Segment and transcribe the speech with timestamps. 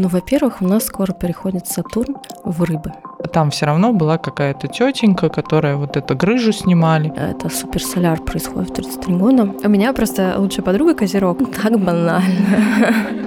[0.00, 2.92] Ну, во-первых, у нас скоро переходит Сатурн в рыбы.
[3.32, 7.12] Там все равно была какая-то тетенька, которая вот эту грыжу снимали.
[7.16, 9.54] Это суперсоляр происходит в 33 года.
[9.64, 11.38] У меня просто лучшая подруга Козерог.
[11.50, 12.22] Так банально.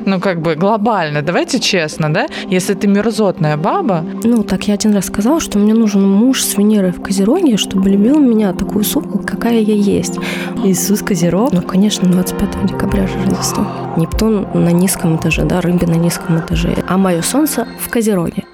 [0.05, 2.25] Ну, как бы глобально, давайте честно, да?
[2.48, 4.04] Если ты мерзотная баба...
[4.23, 7.89] Ну, так я один раз сказала, что мне нужен муж с Венерой в Козероге, чтобы
[7.89, 10.18] любил меня такую суку, какая я есть.
[10.64, 11.52] Иисус Козерог?
[11.54, 13.66] Ну, конечно, 25 декабря же Рождество.
[13.96, 18.46] Нептун на низком этаже, да, рыбе на низком этаже, а мое солнце в Козероге.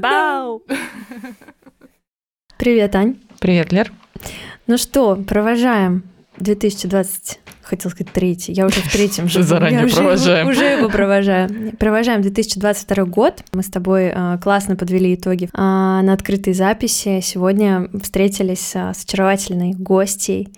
[0.00, 0.62] Бау!
[2.56, 3.16] Привет, Ань.
[3.40, 3.92] Привет, Лер.
[4.68, 6.04] Ну что, провожаем
[6.36, 9.44] 2020 хотел сказать третий, я уже в третьем живу.
[9.44, 10.48] Заранее я провожаем.
[10.48, 11.76] Уже, уже его провожаю.
[11.78, 13.44] Провожаем 2022 год.
[13.52, 17.20] Мы с тобой э, классно подвели итоги э, на открытой записи.
[17.20, 20.48] Сегодня встретились э, с очаровательной гостьей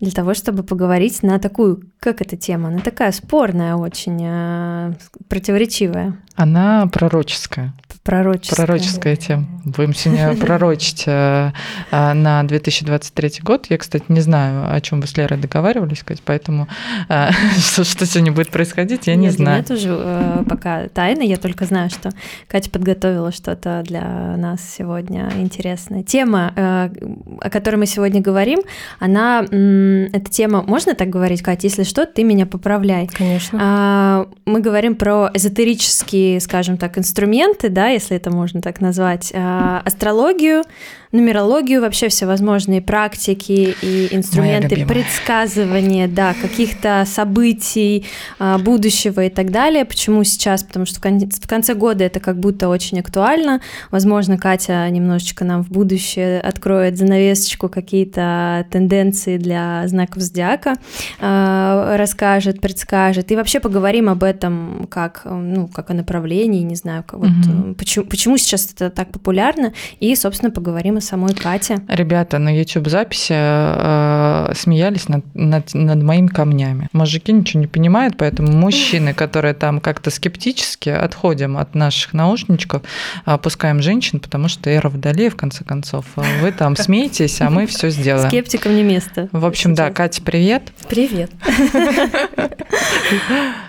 [0.00, 4.92] для того, чтобы поговорить на такую, как эта тема, она такая спорная очень, э,
[5.28, 6.16] противоречивая.
[6.34, 7.74] Она пророческая.
[8.10, 8.66] Пророческая.
[8.66, 9.46] Пророческая тема.
[9.64, 11.52] Будем сегодня пророчить э,
[11.92, 13.66] э, на 2023 год.
[13.68, 16.66] Я, кстати, не знаю, о чем вы с Лерой договаривались, поэтому
[17.08, 19.58] э, что, сегодня будет происходить, я не знаю.
[19.58, 21.22] Нет, тоже пока тайна.
[21.22, 22.10] Я только знаю, что
[22.48, 26.02] Катя подготовила что-то для нас сегодня интересное.
[26.02, 28.58] Тема, о которой мы сегодня говорим,
[28.98, 31.68] она, эта тема, можно так говорить, Катя?
[31.68, 33.08] Если что, ты меня поправляй.
[33.12, 33.58] Конечно.
[33.62, 39.82] А, мы говорим про эзотерические, скажем так, инструменты, да, если это можно так назвать, а,
[39.84, 40.64] астрологию,
[41.12, 48.06] нумерологию, вообще всевозможные практики и инструменты предсказывания, да, каких-то событий
[48.38, 49.84] а, будущего и так далее.
[49.84, 50.62] Почему сейчас?
[50.62, 53.60] Потому что в конце года это как будто очень актуально.
[53.90, 60.74] Возможно, Катя немножечко нам в будущее откроет занавесочку какие-то тенденции для знаков зодиака,
[61.18, 63.32] а, расскажет, предскажет.
[63.32, 67.74] И вообще поговорим об этом как, ну, как о направлении, не знаю, как, вот, угу.
[67.74, 71.78] почему, почему сейчас это так популярно, и, собственно, поговорим о самой Кате.
[71.88, 76.88] Ребята на YouTube-записи э, смеялись над, над, над моими камнями.
[76.92, 82.82] Мужики ничего не понимают, поэтому мужчины, которые там как-то скептически отходим от наших наушничков,
[83.24, 86.04] опускаем женщин, потому что эра водолея, в конце концов.
[86.16, 88.28] Вы там смеетесь, а мы все сделаем.
[88.28, 89.28] Скептикам не место.
[89.32, 90.70] В общем, да, Катя, привет.
[90.88, 91.30] Привет.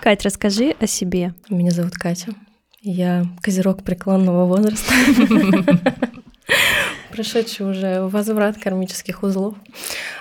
[0.02, 1.32] Катя, расскажи о себе.
[1.48, 2.32] Меня зовут Катя.
[2.82, 4.92] Я козерог преклонного возраста
[7.12, 9.54] прошедший уже возврат кармических узлов.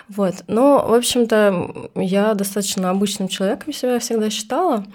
[0.09, 0.35] Вот.
[0.47, 4.85] Но, в общем-то, я достаточно обычным человеком себя всегда считала.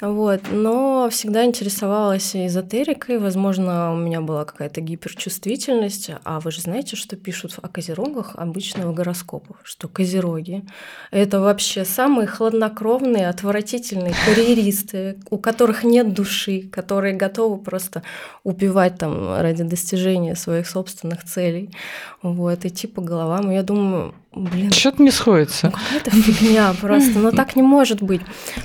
[0.00, 0.40] Вот.
[0.50, 3.18] Но всегда интересовалась эзотерикой.
[3.18, 6.10] Возможно, у меня была какая-то гиперчувствительность.
[6.24, 9.60] А вы же знаете, что пишут о козерогах обычно в гороскопах?
[9.62, 10.64] Что козероги—
[11.10, 18.02] это вообще самые хладнокровные, отвратительные карьеристы, у которых нет души, которые готовы просто
[18.42, 21.41] убивать там ради достижения своих собственных целей.
[22.22, 22.64] Вот.
[22.64, 23.50] И типа головам.
[23.50, 24.72] Я думаю, Блин.
[24.72, 25.66] Что-то не сходится.
[25.66, 27.18] Ну, какая-то фигня просто.
[27.18, 28.22] Но так не может быть.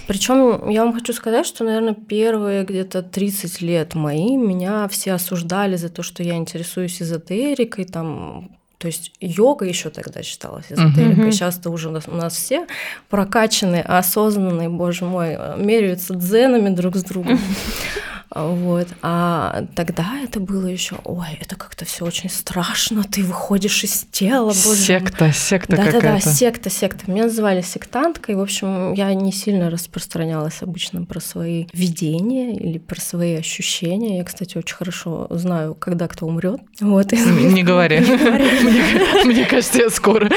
[0.07, 5.75] Причем я вам хочу сказать, что, наверное, первые где-то 30 лет мои меня все осуждали
[5.75, 11.25] за то, что я интересуюсь эзотерикой, там то есть йога еще тогда считалась эзотерикой.
[11.25, 11.31] Uh-huh.
[11.31, 12.67] Сейчас-то уже у нас, у нас все
[13.09, 17.39] прокачанные, осознанные, боже мой, меряются дзенами друг с другом.
[18.33, 18.87] Вот.
[19.01, 24.47] А тогда это было еще, ой, это как-то все очень страшно, ты выходишь из тела,
[24.47, 26.01] боже Секта, секта да, какая-то.
[26.01, 27.09] Да-да-да, секта, секта.
[27.09, 32.99] Меня называли сектанткой, в общем, я не сильно распространялась обычно про свои видения или про
[32.99, 34.17] свои ощущения.
[34.17, 36.61] Я, кстати, очень хорошо знаю, когда кто умрет.
[36.81, 37.11] Вот.
[37.11, 37.99] Не говори.
[39.25, 40.29] Мне кажется, я скоро.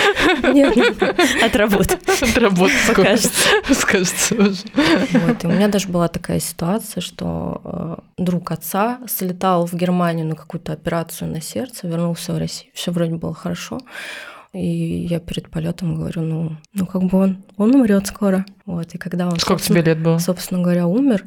[0.53, 0.77] Нет,
[1.43, 1.99] от работы.
[2.23, 3.17] От работы скоро.
[3.73, 4.63] Скажется уже.
[5.13, 7.80] Вот, и у меня даже была такая ситуация, что э,
[8.17, 12.73] друг отца слетал в Германию на какую-то операцию на сердце, вернулся в Россию.
[12.75, 13.79] Все вроде было хорошо.
[14.53, 18.45] И я перед полетом говорю, ну, ну как бы он, он умрет скоро.
[18.67, 19.39] Вот, и когда он...
[19.39, 20.19] Сколько тебе лет было?
[20.19, 21.25] Собственно говоря, умер,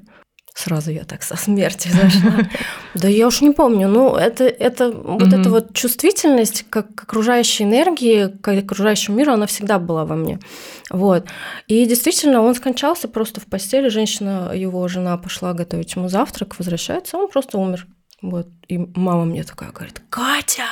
[0.54, 2.48] Сразу я так со смерти зашла.
[2.94, 3.88] Да я уж не помню.
[3.88, 9.80] Ну, это, это вот эта вот чувствительность к окружающей энергии, к окружающему миру, она всегда
[9.80, 10.40] была во мне.
[10.92, 11.26] Вот.
[11.68, 13.90] И действительно, он скончался просто в постели.
[13.90, 17.88] Женщина, его жена пошла готовить ему завтрак, возвращается, он просто умер.
[18.22, 18.48] Вот.
[18.68, 20.64] И мама мне такая говорит, Катя,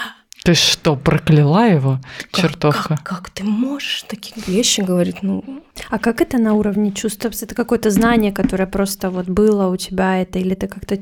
[0.43, 1.99] Ты что, прокляла его,
[2.31, 2.95] Как- чертовка?
[2.95, 5.21] Как, как ты можешь такие вещи говорить?
[5.21, 5.43] Ну,
[5.89, 7.23] А как это на уровне чувств?
[7.23, 10.97] Это какое-то знание, которое просто вот было у тебя, это или ты как-то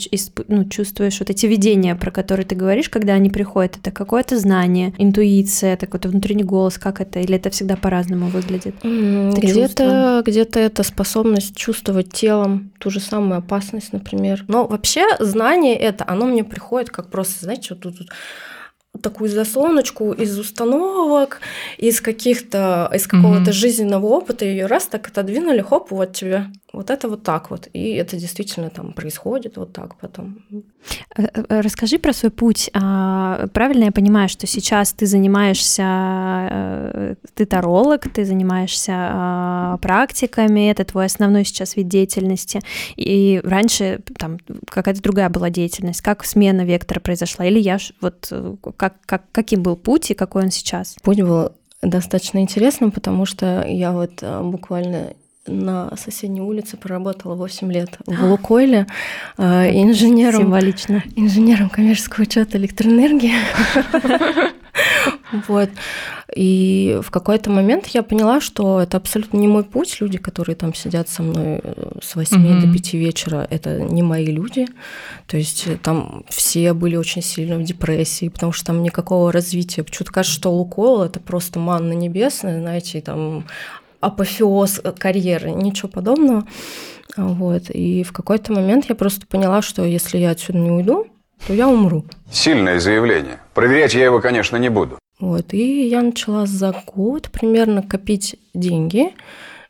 [0.49, 4.93] ну, чувствуешь вот эти видения, про которые ты говоришь, когда они приходят, это какое-то знание,
[4.97, 8.75] интуиция, это какой-то внутренний голос, как это, или это всегда по-разному выглядит?
[8.83, 14.43] где-то где-то это способность чувствовать телом ту же самую опасность, например.
[14.49, 18.09] Но вообще знание это, оно мне приходит как просто, знаете, вот тут вот
[19.01, 21.41] такую заслоночку из установок,
[21.77, 23.53] из каких-то, из какого-то Мгм.
[23.53, 26.47] жизненного опыта, ее раз так отодвинули, хоп, вот тебе.
[26.73, 27.67] Вот это вот так вот.
[27.73, 30.39] И это действительно там происходит вот так потом.
[31.17, 32.69] Э, э, Расскажи про свой путь.
[32.73, 36.88] А, Правильно я понимаю, что сейчас ты занимаешься, э,
[37.33, 42.61] ты таролог, ты занимаешься а, практиками, это твой основной сейчас вид деятельности.
[42.95, 46.01] И раньше там какая-то другая была деятельность.
[46.01, 47.45] Как смена вектора произошла?
[47.45, 50.95] Или я вот э, как, как, каким был путь и какой он сейчас?
[51.01, 51.51] Путь был
[51.81, 55.13] достаточно интересным, потому что я вот а, буквально
[55.47, 58.87] на соседней улице проработала 8 лет в Лукойле
[59.37, 61.03] а, инженером, Символично.
[61.15, 63.33] инженером коммерческого учета электроэнергии.
[65.47, 65.69] Вот.
[66.35, 70.01] И в какой-то момент я поняла, что это абсолютно не мой путь.
[70.01, 72.73] Люди, которые там сидят со мной э, с 8 до Мгм.
[72.73, 74.67] 5 вечера, это не мои люди.
[75.27, 79.83] То есть э, там все были очень сильно в депрессии, потому что там никакого развития.
[79.83, 83.45] Почему-то кажется, что Лукойл это просто манна небесная, знаете, там
[83.99, 86.45] апофеоз карьеры, ничего подобного.
[87.17, 87.69] Вот.
[87.69, 91.07] И в какой-то момент я просто поняла, что если я отсюда не уйду,
[91.47, 92.05] то я умру.
[92.31, 93.39] Сильное заявление.
[93.53, 94.99] Проверять я его, конечно, не буду.
[95.19, 99.13] Вот, и я начала за год примерно копить деньги.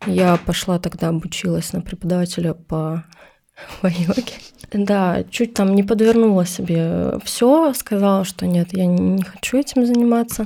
[0.05, 3.03] Я пошла тогда, обучилась на преподавателя по,
[3.81, 4.33] по йоге.
[4.71, 10.45] Да, чуть там не подвернула себе все, сказала, что нет, я не, хочу этим заниматься.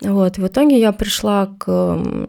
[0.00, 2.28] Вот, и в итоге я пришла к...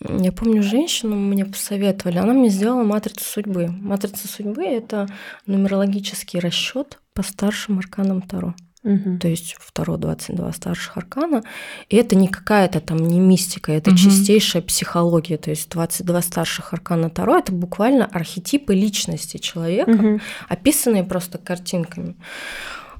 [0.00, 3.66] Я помню, женщину мне посоветовали, она мне сделала матрицу судьбы.
[3.68, 5.08] Матрица судьбы– это
[5.46, 8.54] нумерологический расчет по старшим арканам Таро
[8.84, 9.18] Мгм.
[9.18, 11.42] то есть второ 22 старших аркана.
[11.88, 13.98] И это не какая-то там не мистика, это Мгм.
[13.98, 15.36] чистейшая психология.
[15.36, 20.20] То есть 22 старших аркана Таро– это буквально архетипы личности человека, Мгм.
[20.48, 22.14] описанные просто картинками.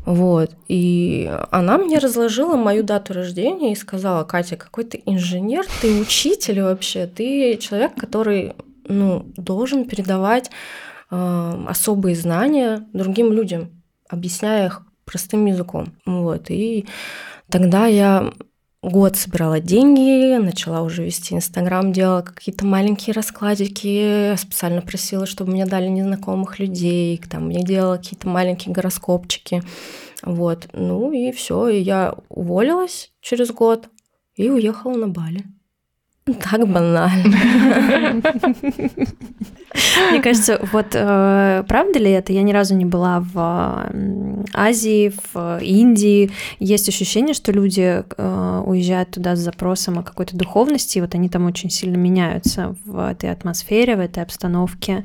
[0.09, 0.53] Вот.
[0.69, 6.63] И она мне разложила мою дату рождения и сказала, Катя, какой ты инженер, ты учитель
[6.63, 8.55] вообще, ты человек, который
[8.87, 10.51] ну, должен передавать
[11.11, 15.89] э, особые знания другим людям, объясняя их простым языком.
[16.07, 16.49] Вот.
[16.49, 16.87] И
[17.51, 18.33] тогда я
[18.83, 25.67] год собирала деньги, начала уже вести Инстаграм, делала какие-то маленькие раскладики, специально просила, чтобы мне
[25.67, 29.63] дали незнакомых людей, там мне делала какие-то маленькие гороскопчики.
[30.23, 30.69] Вот.
[30.73, 33.89] Ну и все, и я уволилась через год
[34.37, 35.45] и уехала на Бали.
[36.41, 37.11] Так банально.
[40.11, 42.33] Мне кажется, вот э, правда ли это?
[42.33, 43.91] Я ни разу не была в
[44.55, 46.31] Азии, в Индии.
[46.59, 51.29] Есть ощущение, что люди э, уезжают туда с запросом о какой-то духовности, и вот они
[51.29, 55.05] там очень сильно меняются в этой атмосфере, в этой обстановке.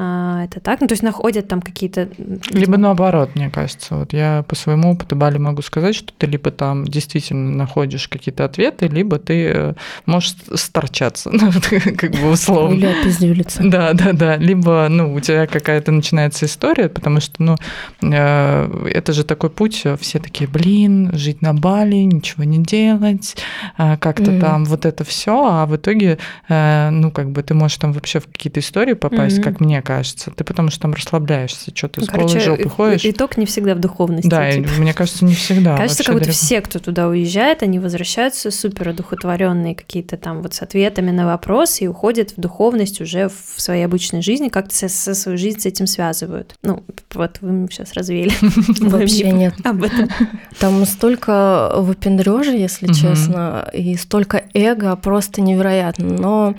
[0.00, 0.80] А, это так?
[0.80, 2.02] Ну, то есть находят там какие-то...
[2.18, 3.96] м, Либо наоборот, мне кажется.
[3.96, 8.44] Вот я по своему опыту Бали могу сказать, что ты либо там действительно находишь какие-то
[8.44, 9.74] ответы, либо ты э,
[10.06, 11.50] можешь сторчаться, ну,
[11.96, 12.74] как бы условно.
[12.74, 13.60] Или опиздюлиться.
[13.64, 14.36] Да, да, да.
[14.36, 17.56] Либо, ну, у тебя какая-то начинается история, потому что, ну,
[18.02, 23.36] э, это же такой путь, э, все такие, блин, жить на Бали, ничего не делать,
[23.76, 24.40] как-то Мгм.
[24.40, 28.26] там вот это все, а в итоге, ну, как бы ты можешь там вообще в
[28.28, 29.42] какие-то истории попасть, Мгм.
[29.44, 30.30] как мне кажется.
[30.30, 33.06] Ты потому что там расслабляешься, что ты с Короче, жопы ходишь.
[33.06, 34.28] итог не всегда в духовности.
[34.28, 34.68] Да, типа.
[34.76, 35.78] мне кажется, не всегда.
[35.78, 36.38] Кажется, как будто далеко.
[36.38, 41.84] все, кто туда уезжает, они возвращаются супер одухотворенные какие-то там вот с ответами на вопросы
[41.84, 45.64] и уходят в духовность уже в своей обычной жизни, как-то со, со свою жизнь с
[45.64, 46.54] этим связывают.
[46.62, 48.32] Ну, вот вы сейчас развеяли.
[48.80, 49.54] Вообще нет.
[49.64, 50.10] Об этом.
[50.58, 56.08] Там столько выпендрежа, если честно, и столько эго, просто невероятно.
[56.08, 56.54] Но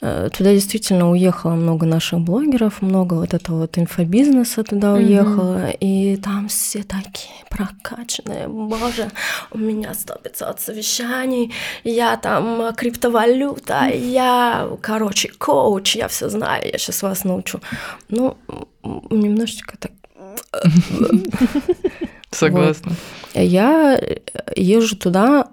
[0.00, 6.48] туда действительно уехало много наших блогеров, много вот этого вот инфобизнеса туда уехало, и там
[6.48, 9.10] все такие прокачанные, боже,
[9.50, 11.52] у меня 100 500 совещаний,
[11.84, 17.60] я там э, криптовалюта, я, короче, коуч, я все знаю, я сейчас вас научу.
[18.08, 18.36] Ну,
[19.10, 19.92] немножечко так
[22.30, 22.92] Согласна.
[23.34, 24.18] я э,
[24.54, 25.48] езжу туда,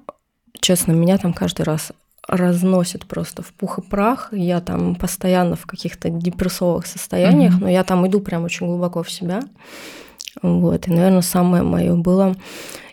[0.60, 1.92] честно, меня там каждый раз
[2.28, 4.30] разносит просто в пух и прах.
[4.32, 7.62] Я там постоянно в каких-то депрессовых состояниях, Мгм.
[7.64, 9.42] но я там иду прям очень глубоко в себя.
[10.42, 10.88] Вот.
[10.88, 12.36] И, наверное, самое мое было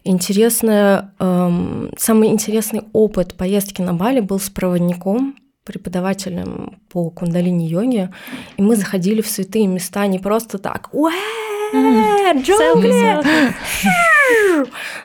[0.05, 8.11] Интересная, эм, самый интересный опыт поездки на Бали был с проводником, преподавателем по кундалини-йоге,
[8.57, 10.89] и мы заходили в святые места не просто так,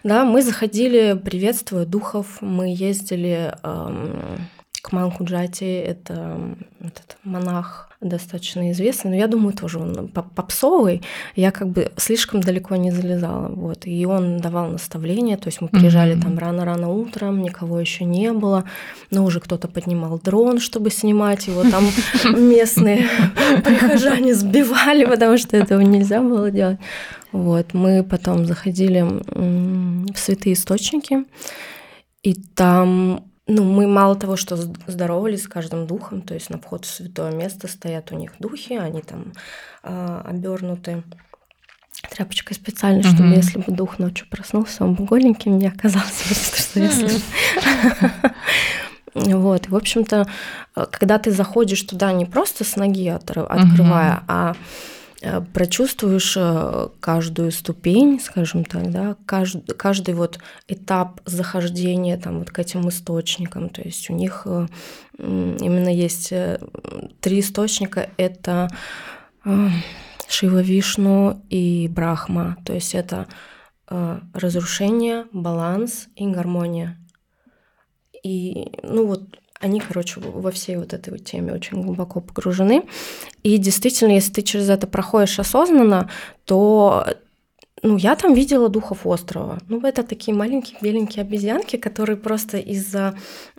[0.03, 4.47] да, мы заходили, приветствуя духов, мы ездили эм,
[4.81, 11.01] к Манкуджати, это этот монах достаточно известный, но я думаю, тоже он попсовый.
[11.35, 13.47] Я как бы слишком далеко не залезала.
[13.47, 13.87] Вот.
[13.87, 16.21] И он давал наставления, то есть мы приезжали mm-hmm.
[16.21, 18.65] там рано-рано утром, никого еще не было,
[19.09, 21.63] но уже кто-то поднимал дрон, чтобы снимать его.
[21.63, 21.85] Там
[22.39, 23.07] местные
[23.63, 26.79] прихожане сбивали, потому что этого нельзя было делать.
[27.31, 27.73] Вот.
[27.73, 31.25] Мы потом заходили в святые источники,
[32.21, 36.85] и там ну, мы мало того, что здоровались с каждым духом, то есть на вход
[36.85, 39.33] в святое место стоят у них духи, они там
[39.83, 41.03] э, обернуты
[42.11, 43.15] тряпочкой специально, mm-hmm.
[43.15, 47.21] чтобы если бы дух ночью проснулся, он бы голеньким не оказался, что я слышу.
[49.13, 50.27] Вот, и, в общем-то,
[50.75, 54.55] э, когда ты заходишь туда не просто с ноги открывая, а
[55.53, 62.59] прочувствуешь э, каждую ступень, скажем так, да, каждый, каждый вот этап захождения там вот к
[62.59, 63.69] этим источникам.
[63.69, 64.67] То есть у них э,
[65.17, 66.31] именно есть
[67.19, 68.09] три источника.
[68.17, 68.69] Это
[70.27, 72.57] Шива Вишну и Брахма.
[72.65, 73.27] То есть это
[73.87, 76.97] разрушение, баланс и гармония.
[78.21, 82.83] И, ну вот, они, короче, во всей вот этой вот теме очень глубоко погружены.
[83.43, 86.09] И действительно, если ты через это проходишь осознанно,
[86.45, 87.05] то
[87.83, 89.59] ну, я там видела духов острова.
[89.67, 93.15] Ну, это такие маленькие беленькие обезьянки, которые просто из-за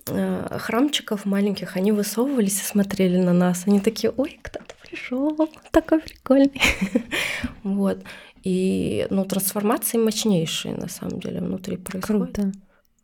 [0.06, 3.64] э, храмчиков маленьких, они высовывались и смотрели на нас.
[3.66, 5.36] Они такие, ой, кто-то пришел,
[5.70, 6.60] такой прикольный.
[7.62, 7.98] Вот.
[8.44, 12.34] И, ну, трансформации мощнейшие, на самом деле, внутри происходят.
[12.34, 12.52] Круто.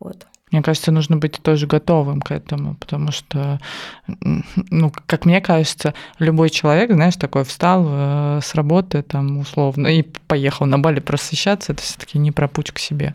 [0.01, 0.27] Вот.
[0.55, 3.59] Мне кажется, нужно быть тоже готовым к этому, потому что,
[4.07, 10.03] ну, как мне кажется, любой человек, знаешь, такой встал э, с работы там условно и
[10.29, 13.11] поехал на Бали просвещаться, это все таки не про путь к себе.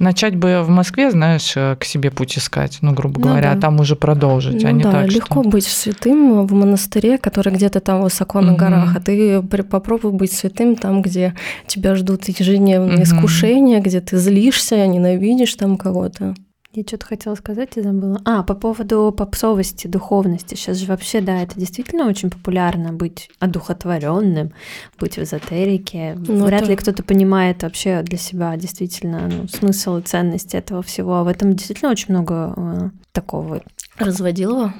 [0.00, 3.58] Начать бы в Москве, знаешь, э, к себе путь искать, ну, грубо ну, говоря, да.
[3.58, 5.50] а там уже продолжить, ну, а не да, так, легко что...
[5.50, 8.58] быть святым в монастыре, который где-то там высоко на угу.
[8.58, 11.34] горах, а ты попробуй быть святым там, где
[11.68, 13.04] тебя ждут ежедневные угу.
[13.04, 16.34] искушения, где ты злишься, ненавидишь там кого-то.
[16.74, 18.18] Я что-то хотела сказать и забыла.
[18.24, 20.54] А, по поводу попсовости, духовности.
[20.54, 24.52] Сейчас же вообще, да, это действительно очень популярно быть одухотворенным,
[24.98, 26.16] быть в эзотерике.
[26.16, 26.70] Ну, Вряд это...
[26.70, 31.16] ли кто-то понимает вообще для себя действительно ну, смысл и ценность этого всего.
[31.16, 33.60] А в этом действительно очень много э, такого
[33.98, 34.72] Разводилова?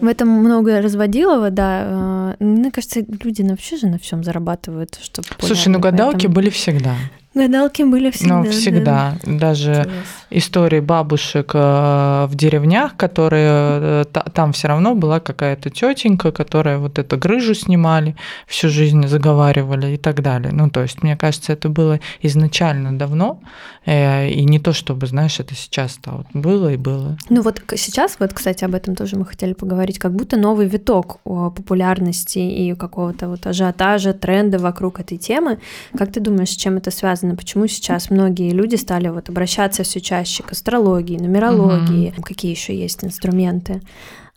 [0.00, 2.34] В этом много разводилова, да.
[2.40, 5.26] Э, мне кажется, люди вообще же на всем зарабатывают, чтобы.
[5.40, 6.94] Слушай, ну гадалки были всегда.
[7.38, 8.42] Гадалки были всегда.
[8.42, 9.18] Ну, всегда.
[9.24, 9.32] Да.
[9.38, 9.92] Даже Интересно.
[10.30, 14.04] истории бабушек э, в деревнях, которые э,
[14.34, 18.16] там все равно была какая-то тетенька, которая вот эту грыжу снимали,
[18.46, 20.52] всю жизнь заговаривали и так далее.
[20.52, 23.40] Ну, то есть, мне кажется, это было изначально давно,
[23.86, 27.16] э, и не то чтобы, знаешь, это сейчас -то вот было и было.
[27.30, 31.20] Ну вот сейчас, вот, кстати, об этом тоже мы хотели поговорить, как будто новый виток
[31.24, 35.58] популярности и какого-то вот ажиотажа, тренда вокруг этой темы.
[35.96, 37.27] Как ты думаешь, с чем это связано?
[37.28, 42.22] Связано, почему сейчас многие люди стали вот обращаться все чаще к астрологии, нумерологии, угу.
[42.22, 43.80] какие еще есть инструменты.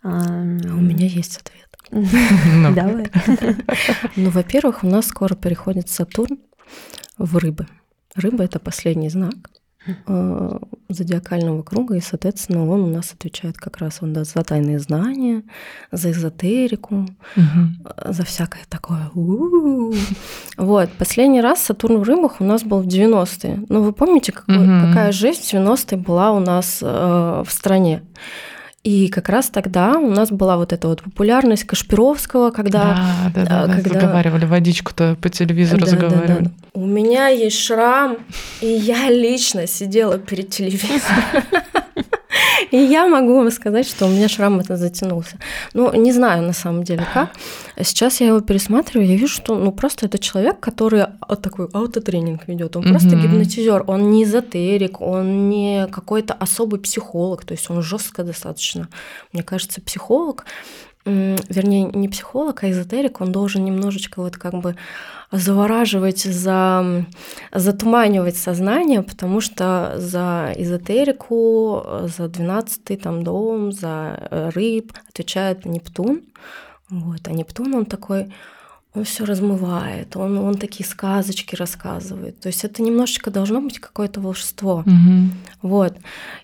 [0.02, 1.68] А у меня есть ответ.
[2.54, 2.74] Ну.
[2.74, 3.06] Давай.
[4.16, 6.38] Ну, во-первых, у нас скоро переходит Сатурн
[7.18, 7.66] в рыбы.
[8.14, 9.34] Рыба это последний знак.
[10.06, 10.58] Э,
[10.88, 15.42] зодиакального круга, и, соответственно, он у нас отвечает как раз он, да, за тайные знания,
[15.90, 17.90] за эзотерику, угу.
[18.04, 19.10] за всякое такое.
[19.14, 19.94] У-у-у.
[20.58, 23.64] Вот, последний раз Сатурн в рыбах у нас был в 90-е.
[23.68, 24.86] Ну, вы помните, какой, угу.
[24.86, 28.02] какая жизнь в 90-е была у нас э, в стране?
[28.84, 33.30] И как раз тогда у нас была вот эта вот популярность Кашпировского, когда...
[33.32, 34.00] Да, да, да, когда...
[34.00, 36.26] заговаривали водичку-то по телевизору да, заговаривали.
[36.26, 36.50] Да, да, да.
[36.74, 38.16] У меня есть шрам,
[38.60, 41.44] и я лично сидела перед телевизором.
[42.72, 45.36] И я могу вам сказать, что у меня шрам это затянулся.
[45.74, 47.30] Ну, не знаю на самом деле как.
[47.80, 51.04] Сейчас я его пересматриваю, я вижу, что ну просто это человек, который
[51.42, 52.76] такой аутотренинг ведет.
[52.76, 58.24] Он просто гипнотизер, он не эзотерик, он не какой-то особый психолог, то есть он жестко
[58.24, 58.88] достаточно.
[59.32, 60.44] Мне кажется, психолог
[61.04, 64.76] вернее, не психолог, а эзотерик, он должен немножечко вот как бы
[65.32, 67.06] завораживать, за,
[67.52, 76.20] затуманивать сознание, потому что за эзотерику, за 12-й там дом, за э, рыб отвечает Нептун.
[76.90, 77.26] Вот.
[77.26, 78.32] А Нептун, он такой
[78.94, 82.38] он все размывает, он, он такие сказочки рассказывает.
[82.40, 84.82] То есть это немножечко должно быть какое-то волшебство.
[84.84, 85.32] Мгм.
[85.62, 85.96] Вот.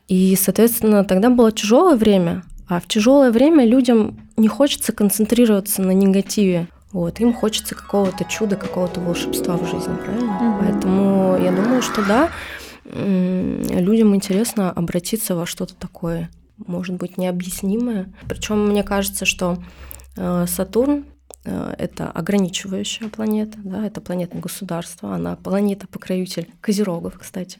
[0.08, 5.90] И, соответственно, тогда было тяжелое время, а в тяжелое время людям не хочется концентрироваться на
[5.90, 6.68] негативе.
[6.92, 10.32] Вот, им хочется какого-то чуда, какого-то волшебства в жизни, правильно?
[10.32, 10.58] Мгм.
[10.60, 12.30] Поэтому я думаю, что да,
[12.84, 18.12] людям интересно обратиться во что-то такое, может быть, необъяснимое.
[18.28, 19.58] Причем мне кажется, что
[20.16, 21.04] э, Сатурн
[21.44, 27.58] э, это ограничивающая планета, да, это планета государства, она планета-покровитель Козерогов, кстати.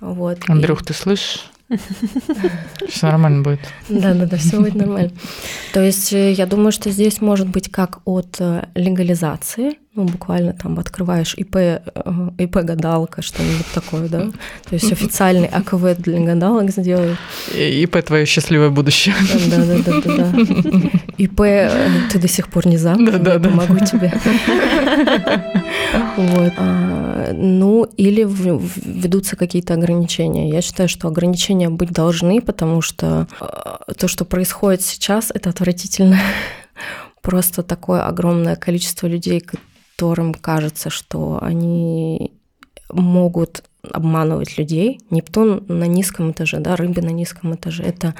[0.00, 0.38] Вот.
[0.48, 1.50] и- Андрюх, ты слышишь?
[2.88, 3.60] Все нормально будет.
[3.88, 5.10] Да, да, да, все будет нормально.
[5.72, 10.52] То есть э, я думаю, что здесь может быть как от э, легализации, ну, буквально
[10.52, 11.80] там открываешь ИП, э,
[12.38, 14.30] ИП-гадалка, что-нибудь такое, да?
[14.68, 17.18] То есть официальный АКВ для гадалок сделают.
[17.52, 19.14] И ИП твое счастливое будущее.
[19.50, 20.90] Да, да, да, да, да.
[21.18, 23.48] ИП э, ты до сих пор не замужем, Да, да, да.
[23.48, 24.12] помогу тебе.
[26.16, 26.52] Вот.
[26.56, 30.50] А, Ну, или ведутся какие-то ограничения.
[30.50, 36.18] Я считаю, что ограничения быть должны, потому что а, то, что происходит сейчас, это отвратительно.
[37.22, 39.42] Просто такое огромное количество людей,
[39.96, 42.32] которым кажется, что они
[42.92, 45.00] могут обманывать людей.
[45.10, 47.82] Нептун на низком этаже, да, рыбы на низком этаже.
[47.82, 48.14] Это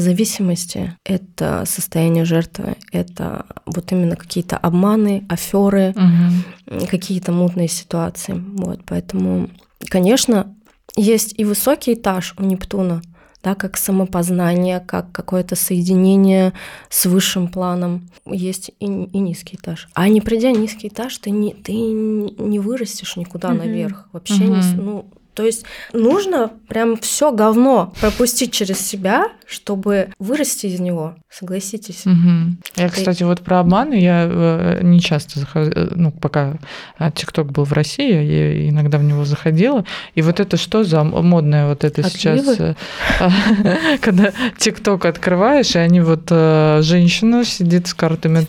[0.00, 6.86] зависимости, это состояние жертвы, это вот именно какие-то обманы, аферы, Мгм.
[6.86, 8.34] какие-то мутные ситуации.
[8.34, 9.48] Вот, поэтому,
[9.88, 10.54] конечно,
[10.96, 13.02] есть и высокий этаж у Нептуна,
[13.42, 16.52] да, как самопознание, как какое-то соединение
[16.88, 18.08] с высшим планом.
[18.26, 19.88] Есть и, и низкий этаж.
[19.94, 23.58] А не придя низкий этаж, ты не, ты не вырастешь никуда Мгм.
[23.58, 24.08] наверх.
[24.12, 24.62] Вообще не...
[24.62, 24.84] с- Мгм.
[24.84, 31.14] Ну, то есть нужно прям все говно пропустить через себя, чтобы вырасти из него.
[31.30, 32.06] Согласитесь.
[32.06, 32.58] Мгм.
[32.76, 36.54] Я, кстати, вот про обманы я э, не часто захожу, ну, пока
[36.98, 39.84] а, ТикТок был в России, я иногда в него заходила.
[40.14, 42.74] И вот это что за модное вот это сейчас, Отливы?
[43.20, 48.40] э, когда ТикТок открываешь, и они вот э, женщина сидит с картами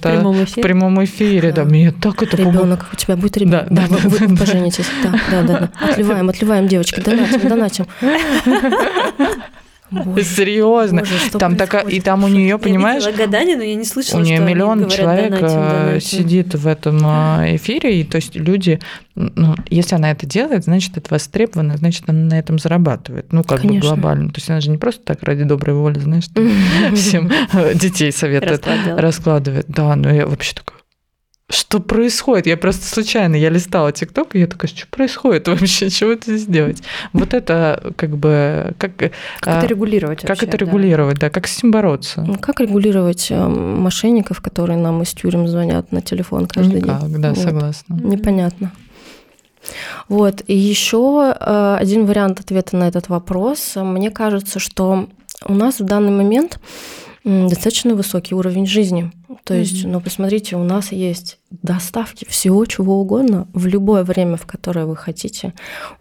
[0.62, 1.51] В прямом эфире.
[1.51, 2.38] да, меня так это.
[2.38, 3.67] Ребенок, у тебя будет ребенок.
[3.70, 4.86] Да, Да, вы, поженитесь.
[5.03, 5.70] Да, да, да.
[5.89, 7.88] Отливаем, отливаем, девочки, донатим, донатим.
[9.89, 11.00] Боже, Серьезно.
[11.00, 14.24] боже, Там такая, и там у нее, Я понимаешь, гадание, но я не слышала, у
[14.24, 16.01] нее миллион говорят, человек донатим, э, донатим.
[16.01, 18.81] сидит в этом э, эфире, и то есть люди,
[19.16, 23.31] ну, если она это делает, значит, это востребовано, значит, она на этом зарабатывает.
[23.31, 23.79] Ну, как Конечно.
[23.79, 24.27] бы глобально.
[24.29, 26.25] То есть она же не просто так ради доброй воли, знаешь,
[26.96, 28.66] всем э, детей советует,
[28.98, 29.68] раскладывает.
[29.70, 30.76] Да, но я вообще такая,
[31.50, 32.46] что происходит?
[32.46, 35.90] Я просто случайно, я листала ТикТок, и я такая, что происходит вообще?
[35.90, 36.83] Чего это здесь делать?
[37.14, 38.74] Вот это как бы...
[38.77, 39.12] Как, Как
[39.46, 40.66] а, это регулировать как вообще, это да.
[40.66, 42.22] регулировать, да, как с ним бороться?
[42.27, 47.22] Ну, Как регулировать э, мошенников, которые нам из тюрем звонят на телефон каждый Никак, день?
[47.22, 47.38] да, Вот.
[47.38, 47.94] согласна.
[47.94, 48.74] Непонятно.
[50.10, 50.44] Вот.
[50.48, 53.74] И еще э, один вариант ответа на этот вопрос.
[53.75, 55.07] Мне кажется, что
[55.46, 56.60] у нас в данный момент
[57.27, 59.11] достаточно высокий уровень жизни.
[59.44, 59.94] То есть, Мгм.
[59.94, 64.96] ну, посмотрите, у нас есть доставки всего чего угодно в любое время, в которое вы
[64.96, 65.53] хотите.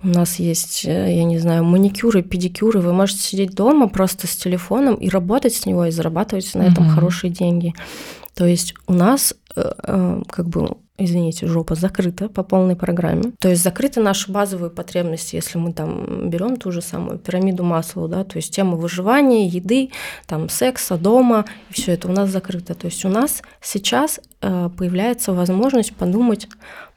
[0.03, 2.81] У нас есть, э, я не знаю, маникюры, педикюры.
[2.81, 6.85] Вы можете сидеть дома просто с телефоном и работать с него, и зарабатывать на этом
[6.85, 6.95] Мгм.
[6.95, 7.75] хорошие деньги.
[8.35, 13.33] То есть у нас э, э, как бы извините, жопа закрыта по полной программе.
[13.39, 18.09] То есть закрыты наши базовые потребности, если мы там берем ту же самую пирамиду масла,
[18.09, 19.91] да, то есть тема выживания, еды,
[20.27, 22.75] там секса, дома, и все это у нас закрыто.
[22.75, 26.49] То есть у нас сейчас э, появляется возможность подумать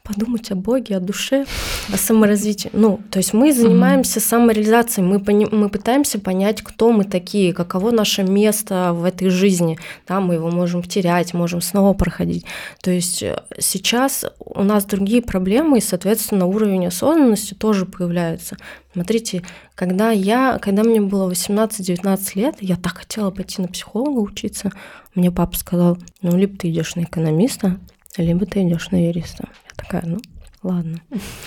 [0.02, 1.46] подумать о Боге, о душе,
[1.92, 2.70] о саморазвитии.
[2.72, 7.90] Ну, то есть мы занимаемся самореализацией, мы, пони- мы пытаемся понять, кто мы такие, каково
[7.90, 9.78] наше место в этой жизни.
[10.08, 12.44] Да, мы его можем терять, можем снова проходить.
[12.82, 18.56] То есть э, сейчас у нас другие проблемы, и, соответственно, уровень осознанности тоже появляется.
[18.92, 19.42] Смотрите,
[19.74, 24.72] когда я, когда мне было 18-19 лет, я так хотела пойти на психолога учиться.
[25.14, 27.78] Мне папа сказал, ну, либо ты идешь на экономиста,
[28.16, 29.48] либо ты идешь на юриста.
[29.80, 30.18] Такая, ну,
[30.62, 31.00] ладно.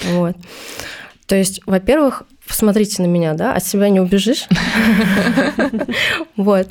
[0.05, 0.35] Вот.
[1.27, 4.47] То есть, во-первых, посмотрите на меня, да, от себя не убежишь.
[6.35, 6.67] Вот.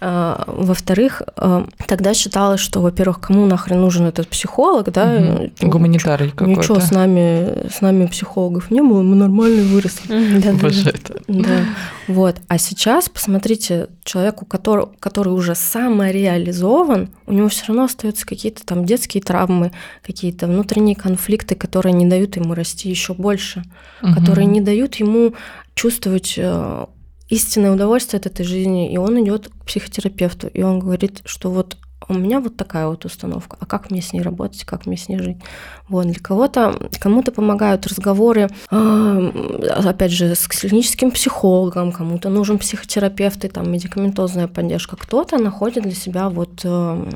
[0.00, 5.06] А, Во-вторых, а, тогда считалось, что, во-первых, кому нахрен нужен этот психолог, да?
[5.06, 5.52] Мгм.
[5.70, 6.80] Гуманитарий Ничего какой-то.
[6.86, 10.52] с нами, с нами психологов не было, мы нормально выросли.
[10.60, 11.20] Боже, это...
[11.26, 11.64] Да.
[12.06, 12.36] Вот.
[12.48, 18.84] А сейчас, посмотрите, человеку, который, который уже самореализован, у него все равно остаются какие-то там
[18.84, 19.72] детские травмы,
[20.04, 23.64] какие-то внутренние конфликты, которые не дают ему расти еще больше,
[24.00, 24.52] которые Мгм.
[24.54, 25.34] не дают ему
[25.74, 26.86] чувствовать э,
[27.28, 28.92] истинное удовольствие от этой жизни.
[28.92, 31.76] И он идет к психотерапевту, и он говорит, что вот
[32.08, 33.56] у меня вот такая вот установка.
[33.60, 35.36] А как мне с ней работать, как мне с ней жить?
[35.88, 39.32] Вот, для кого-то, кому-то помогают разговоры, э,
[39.84, 44.96] опять же, с клиническим психологом, кому-то нужен психотерапевт и там медикаментозная поддержка.
[44.96, 47.10] Кто-то находит для себя вот э,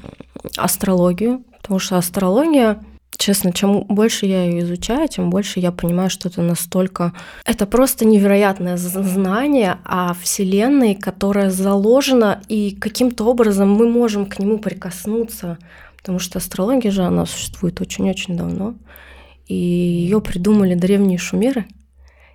[0.57, 2.85] астрологию, потому что астрология
[3.19, 7.13] Честно, чем больше я ее изучаю, тем больше я понимаю, что это настолько...
[7.45, 14.59] Это просто невероятное знание о Вселенной, которое заложено, и каким-то образом мы можем к нему
[14.59, 15.59] прикоснуться.
[15.99, 18.75] Потому что астрология же, она существует очень-очень давно.
[19.47, 21.67] И ее придумали древние шумеры.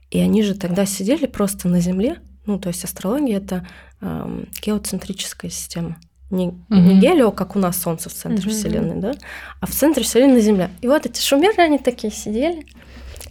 [0.09, 2.21] И они же тогда сидели просто на Земле.
[2.45, 3.67] Ну, то есть астрология— это
[3.99, 5.97] э, геоцентрическая система.
[6.29, 6.55] Не, угу.
[6.69, 8.57] не гелио, как у нас Солнце в центре угу.
[8.57, 9.13] Вселенной, да,
[9.61, 10.69] а в центре Вселенной Земля.
[10.81, 12.65] И вот эти шумеры, они такие сидели,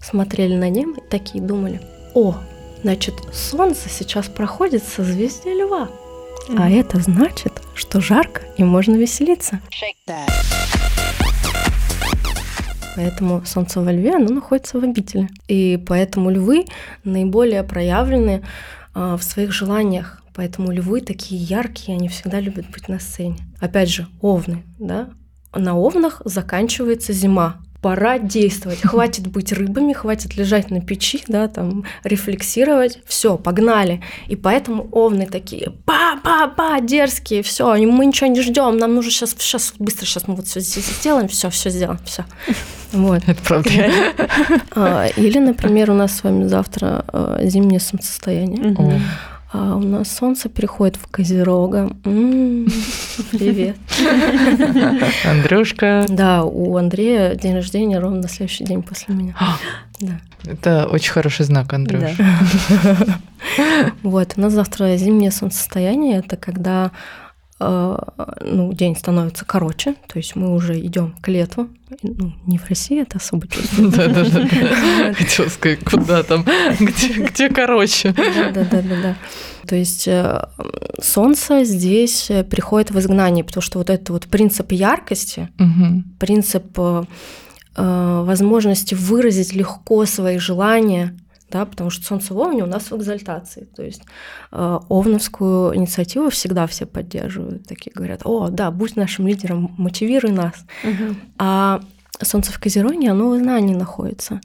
[0.00, 1.80] смотрели на небо и такие думали,
[2.14, 2.36] о,
[2.82, 5.90] значит, Солнце сейчас проходит со звезды Льва.
[6.48, 6.56] Угу.
[6.58, 9.60] А это значит, что жарко и можно веселиться.
[12.96, 15.28] Поэтому Солнце во Льве, оно находится в обители.
[15.48, 16.64] И поэтому львы
[17.04, 18.42] наиболее проявлены
[18.94, 23.36] а, в своих желаниях Поэтому львы такие яркие, они всегда любят быть на сцене.
[23.58, 25.08] Опять же, овны, да?
[25.54, 27.56] На овнах заканчивается зима.
[27.80, 28.80] Пора действовать.
[28.84, 32.98] Хватит быть рыбами, хватит лежать на печи, да, там, рефлексировать.
[33.06, 34.02] Все, погнали.
[34.28, 39.72] И поэтому овны такие па-па-па, дерзкие, все, мы ничего не ждем, нам нужно сейчас, сейчас
[39.78, 42.26] быстро, сейчас мы вот все здесь сделаем, все, все сделаем, все.
[42.92, 43.22] Вот.
[43.26, 43.70] Это правда.
[44.74, 49.00] А, или, например, у нас с вами завтра а, зимнее солнцестояние.
[49.52, 51.90] А у нас солнце переходит в Козерога.
[52.04, 52.66] М-м,
[53.30, 53.76] привет.
[55.24, 56.04] Андрюшка.
[56.08, 59.34] Да, у Андрея день рождения ровно на следующий день после меня.
[60.00, 60.20] Да.
[60.44, 62.10] Это очень хороший знак, Андрюш.
[62.18, 63.06] Да.
[64.02, 66.18] Вот, у нас завтра зимнее солнцестояние.
[66.18, 66.90] Это когда
[67.58, 71.68] ну, день становится короче, то есть мы уже идем к лету.
[72.02, 74.08] Ну, не в России это особо чувствуется.
[74.08, 75.14] Да, да, да.
[75.14, 76.44] Хотела сказать, куда там,
[76.78, 78.12] где короче.
[78.12, 79.16] Да, да, да, да.
[79.66, 80.48] То есть э,
[81.00, 85.48] солнце здесь приходит в изгнание, потому что вот этот вот принцип яркости,
[86.18, 87.04] принцип э,
[87.74, 91.16] возможности выразить легко свои желания,
[91.50, 93.68] да, потому что солнце в Овне у нас в экзальтации.
[93.76, 94.02] То есть
[94.52, 100.54] э, Овновскую инициативу всегда все поддерживают, такие говорят, о, да, будь нашим лидером, мотивируй нас.
[100.82, 101.16] Угу.
[101.38, 101.80] А
[102.22, 104.40] солнце в Козероне, оно в знании находится.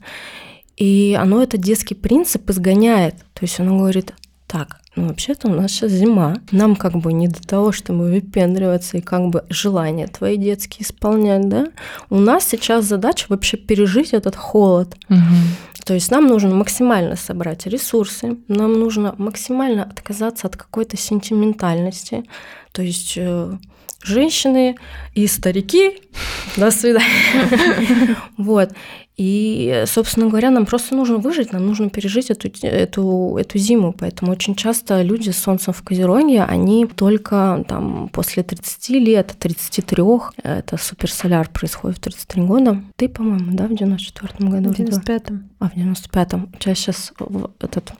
[0.76, 3.16] И оно этот детский принцип изгоняет.
[3.34, 4.14] То есть оно говорит,
[4.46, 6.36] так, ну вообще-то у нас сейчас зима.
[6.50, 11.48] Нам как бы не до того, чтобы выпендриваться и как бы желания твои детские исполнять,
[11.48, 11.68] да?
[12.10, 14.94] У нас сейчас задача вообще пережить этот холод.
[15.08, 15.18] Угу.
[15.86, 22.24] То есть нам нужно максимально собрать ресурсы, нам нужно максимально отказаться от какой-то сентиментальности.
[22.72, 23.56] То есть э,
[24.02, 24.76] женщины
[25.14, 26.02] и старики,
[26.56, 28.16] до свидания.
[28.36, 28.70] Вот.
[29.16, 33.94] И, собственно говоря, нам просто нужно выжить, нам нужно пережить эту, эту, эту зиму.
[33.98, 40.02] Поэтому очень часто люди с солнцем в Козероге, они только там после 30 лет, 33,
[40.42, 42.82] это суперсоляр происходит в 33 года.
[42.96, 44.72] Ты, по-моему, да, в 94 году?
[44.72, 45.50] В 95-м.
[45.58, 46.50] А, в 95-м.
[46.54, 47.12] У тебя сейчас
[47.60, 47.92] этот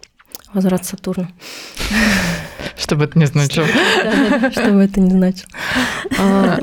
[0.55, 1.29] возврат Сатурна.
[2.77, 3.67] Что бы это ни значило.
[4.51, 5.49] Что бы это ни значило.
[6.19, 6.59] А,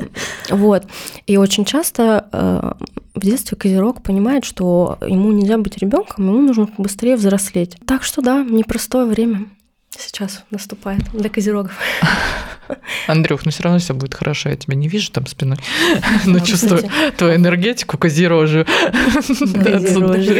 [0.50, 0.84] вот.
[1.26, 2.72] И очень часто э,
[3.14, 7.76] в детстве Козерог понимает, что ему нельзя быть ребенком, ему нужно быстрее взрослеть.
[7.86, 9.46] Так что да, непростое время
[9.90, 11.72] сейчас наступает для козерогов.
[13.06, 14.48] Андрюх, ну все равно все будет хорошо.
[14.48, 15.58] Я тебя не вижу там спиной,
[16.24, 16.82] но чувствую
[17.16, 18.66] твою энергетику козерожью.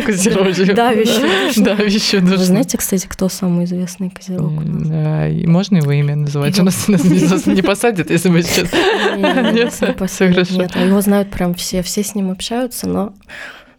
[0.06, 0.74] Козерожью.
[0.74, 1.62] Да, вещу.
[1.62, 2.20] Да, вещу.
[2.20, 5.32] Вы знаете, кстати, кто самый известный козерог у нас?
[5.46, 6.58] Можно его имя называть?
[6.58, 8.70] У нас не посадят, если мы сейчас...
[9.16, 10.50] Нет, не посадят.
[10.50, 13.14] Нет, а его знают прям все, все с ним общаются, но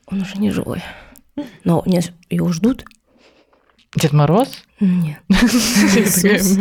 [0.07, 0.83] он уже не живой.
[1.63, 1.83] Но
[2.29, 2.85] его ждут.
[3.95, 4.49] Дед Мороз?
[4.80, 5.19] Нет.
[5.30, 6.58] Иисус.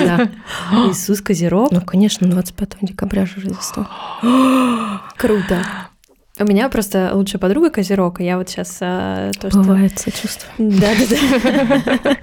[0.00, 0.30] Да.
[0.90, 1.70] Иисус Козерог.
[1.72, 3.88] Ну, конечно, 25 декабря же Рождество.
[5.16, 5.64] Круто.
[6.38, 9.60] У меня просто лучшая подруга Козерог, и я вот сейчас а, то, что...
[9.60, 10.52] Бывает сочувствие.
[10.58, 12.16] Да, да, да.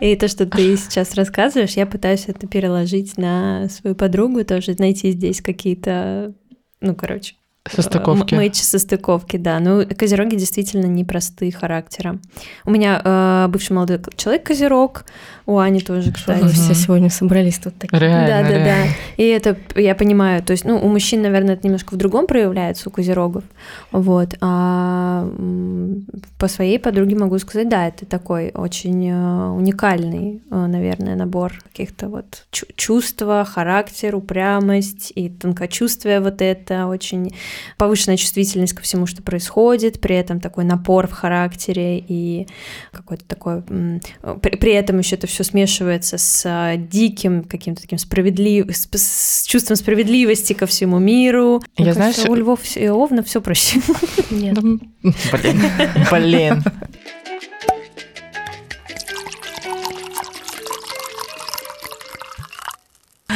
[0.00, 5.12] И то, что ты сейчас рассказываешь, я пытаюсь это переложить на свою подругу, тоже найти
[5.12, 6.32] здесь какие-то,
[6.80, 7.34] ну, короче,
[7.70, 8.34] Состыковки.
[8.34, 9.60] М- Мэч состыковки, да.
[9.60, 12.20] Ну, козероги действительно непростые характером.
[12.64, 15.04] У меня э, бывший молодой человек козерог,
[15.44, 16.42] у Ани тоже, кстати.
[16.42, 17.98] Вы все сегодня собрались тут такие.
[18.00, 18.64] Реально, да, да, реально.
[18.64, 19.22] да.
[19.22, 20.42] И это я понимаю.
[20.42, 23.44] То есть, ну, у мужчин, наверное, это немножко в другом проявляется, у козерогов.
[23.92, 24.34] Вот.
[24.40, 25.28] А
[26.38, 32.08] по своей подруге могу сказать, да, это такой очень э, уникальный, э, наверное, набор каких-то
[32.08, 37.32] вот чу- чувства, характер, упрямость и тонкочувствие вот это, очень
[37.76, 42.46] повышенная чувствительность ко всему, что происходит, при этом такой напор в характере и
[42.92, 43.62] какой-то такой...
[43.62, 48.66] При, при этом еще это все смешивается с а, диким каким-то таким справедлив...
[48.74, 51.62] с, с чувством справедливости ко всему миру.
[51.76, 53.80] Я, Мне знаешь, кажется, у львов и овна все проще.
[54.30, 54.58] Нет.
[54.62, 55.62] Блин,
[56.10, 56.62] блин.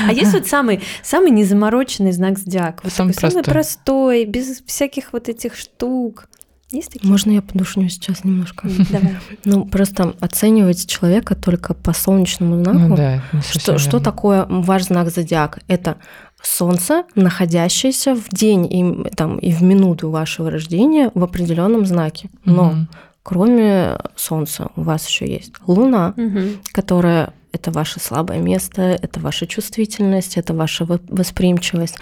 [0.08, 2.80] А есть вот самый, самый незамороченный знак зодиака?
[2.84, 3.52] Вот Самый такой самый простой.
[3.54, 6.28] простой, без всяких вот этих штук.
[6.70, 7.10] Есть такие?
[7.10, 8.68] Можно я подушню сейчас немножко?
[8.90, 9.16] Давай.
[9.44, 12.78] Ну, просто оценивать человека только по солнечному знаку.
[12.78, 15.60] Ну да, Что, что такое ваш знак зодиака?
[15.68, 15.96] Это
[16.42, 22.30] Солнце, находящееся в день и, там, и в минуту вашего рождения в определенном знаке.
[22.44, 22.88] Но Мгм.
[23.22, 26.58] кроме Солнца у вас еще есть Луна, Мгм.
[26.72, 31.96] которая это ваше слабое место, это ваша чувствительность, это ваша во- восприимчивость.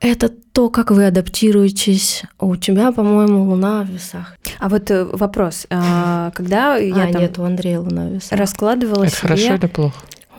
[0.00, 2.22] Это то, как вы адаптируетесь.
[2.38, 4.36] У тебя, по-моему, Луна в весах.
[4.58, 5.66] А вот э, вопрос.
[5.70, 8.38] а, Когда я а, там нет, у Андрея Луна в весах.
[8.38, 9.54] раскладывала Это хорошо себе...
[9.56, 9.96] или плохо?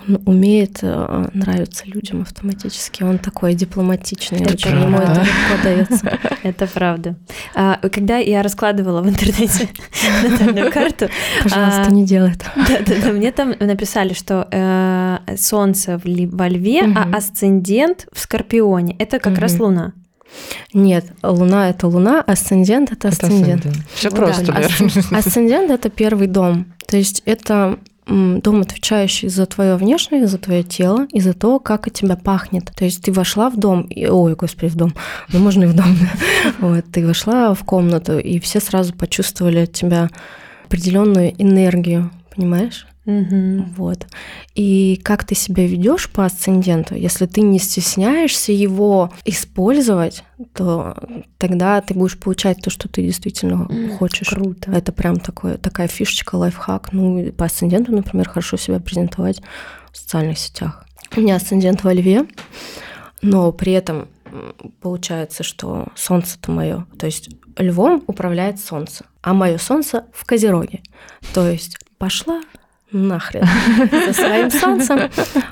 [0.07, 3.03] Он умеет э, нравиться людям автоматически.
[3.03, 5.21] Он такой дипломатичный, Это очень ему правда.
[5.21, 6.19] это легко дается.
[6.43, 7.15] Это правда.
[7.55, 9.69] А, Когда я раскладывала в интернете
[10.23, 11.09] натальную карту,
[11.43, 12.45] Пожалуйста, А, не делай это.
[12.55, 18.19] да, да, да, мне там написали, что э, Солнце в во Льве, а асцендент в
[18.19, 18.95] Скорпионе.
[18.99, 19.59] Это как раз.
[19.59, 19.93] Луна.
[20.73, 23.65] Нет, Луна это Луна, асцендент это Это асцендент.
[23.93, 24.67] Все просто, да,
[25.17, 26.73] Асцендент это первый дом.
[26.87, 31.87] То есть это дом, отвечающий за твое внешнее, за твое тело и за то, как
[31.87, 32.71] от тебя пахнет.
[32.75, 34.93] То есть ты вошла в дом, и, ой, господи, в дом,
[35.33, 35.97] ну можно и в дом.
[36.59, 40.09] Вот, ты вошла в комнату, и все сразу почувствовали от тебя
[40.65, 42.87] определенную энергию, понимаешь?
[43.07, 43.73] Мгм.
[43.77, 44.05] Вот.
[44.53, 50.95] И как ты себя ведешь по асценденту, если ты не стесняешься его использовать, то
[51.37, 54.27] тогда ты будешь получать то, что ты действительно М, хочешь.
[54.27, 54.71] Круто.
[54.71, 56.91] Это прям такое, такая фишечка, лайфхак.
[56.91, 59.41] Ну, по асценденту, например, хорошо себя презентовать
[59.93, 60.85] в социальных сетях.
[61.15, 62.25] У меня асцендент во льве,
[63.21, 64.09] но при этом
[64.81, 66.85] получается, что солнце-то мое.
[66.99, 70.81] То есть львом управляет солнце, а мое солнце в козероге.
[71.33, 72.41] То есть пошла
[72.91, 73.45] нахрен
[74.05, 74.99] со своим солнцем.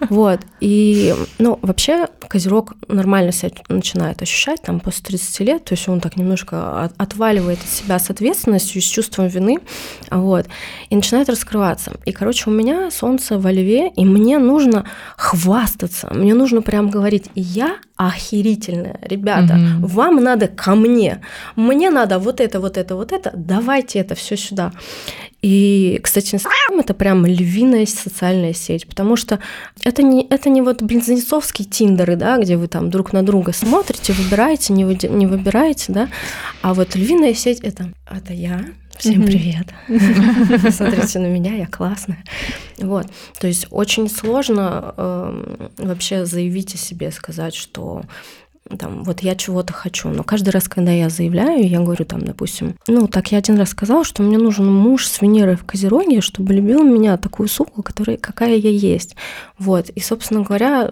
[0.09, 0.39] Вот.
[0.61, 5.99] И, ну, вообще, Козерог нормально себя начинает ощущать там после 30 лет, то есть он
[5.99, 9.59] так немножко от- отваливает от себя с ответственностью, с чувством вины,
[10.09, 10.47] вот,
[10.89, 11.91] и начинает раскрываться.
[12.05, 14.85] И, короче, у меня солнце во льве, и мне нужно
[15.17, 19.85] хвастаться, мне нужно прям говорить, я охерительная, ребята, Мгм.
[19.85, 21.21] вам надо ко мне,
[21.55, 24.71] мне надо вот это, вот это, вот это, давайте это все сюда.
[25.45, 29.37] И, кстати, Инстаграм это прям львиная социальная сеть, потому что
[29.83, 34.13] это не, это не вот близнецовские тиндеры, да, где вы там друг на друга смотрите,
[34.13, 36.09] выбираете, не, выде- не выбираете, да,
[36.63, 38.65] а вот львиная сеть это, это я,
[38.97, 39.67] всем привет,
[40.73, 42.23] смотрите на меня, я классная,
[42.79, 43.05] вот,
[43.39, 48.01] то есть очень сложно эм, вообще заявить о себе, сказать, что
[48.79, 50.09] там, вот я чего-то хочу.
[50.09, 53.69] Но каждый раз, когда я заявляю, я говорю там, допустим, ну, так я один раз
[53.69, 58.17] сказала, что мне нужен муж с Венерой в Козероге, чтобы любил меня такую суку, которая,
[58.17, 59.15] какая я есть.
[59.59, 59.89] Вот.
[59.89, 60.91] И, собственно говоря,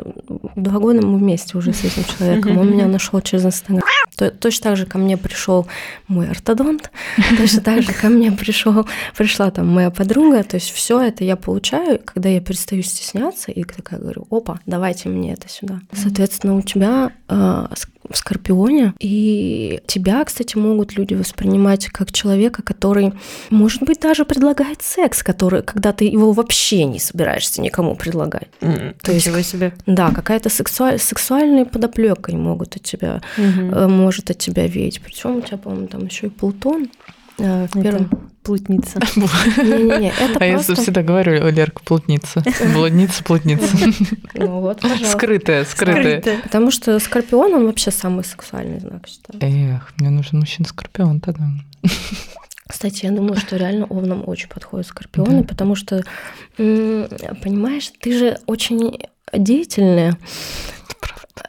[0.55, 2.57] два года мы вместе уже с этим человеком.
[2.59, 3.81] Он меня нашел через Инстаграм.
[4.15, 5.65] То- Точно так же ко мне пришел
[6.07, 6.91] мой ортодонт,
[7.37, 8.85] точно так же ко мне пришел,
[9.17, 10.43] пришла там моя подруга.
[10.43, 15.09] То есть все это я получаю, когда я перестаю стесняться и такая говорю, опа, давайте
[15.09, 15.79] мне это сюда.
[15.91, 17.62] Соответственно, у тебя ск-
[18.09, 23.13] в Скорпионе, и тебя, кстати, могут люди воспринимать как человека, который,
[23.49, 28.49] может быть, даже предлагает секс, который, когда ты его вообще не собираешься никому предлагать.
[28.59, 29.73] То есть- себе.
[29.85, 30.99] Да, какая-то сексуаль...
[30.99, 35.01] сексуальной подоплекой могут от тебя э, может от тебя веять.
[35.01, 36.89] Причем у тебя, по-моему, там еще и Плутон
[37.37, 38.29] э, в Это первом.
[38.43, 38.99] плутница.
[39.57, 42.43] Не-не-не, это А я всегда говорю, Лерка, плутница.
[42.73, 43.67] Блудница, плутница.
[44.35, 45.07] Ну вот, пожалуйста.
[45.17, 46.21] Скрытая, скрытая.
[46.43, 49.39] Потому что Скорпион, он вообще самый сексуальный знак, считаю.
[49.41, 51.45] Эх, мне нужен мужчина-скорпион тогда.
[52.67, 55.47] Кстати, я думаю, что реально овнам очень подходят скорпионы, Да.
[55.47, 56.03] потому что,
[56.57, 58.99] понимаешь, ты же очень
[59.31, 60.17] деятельная.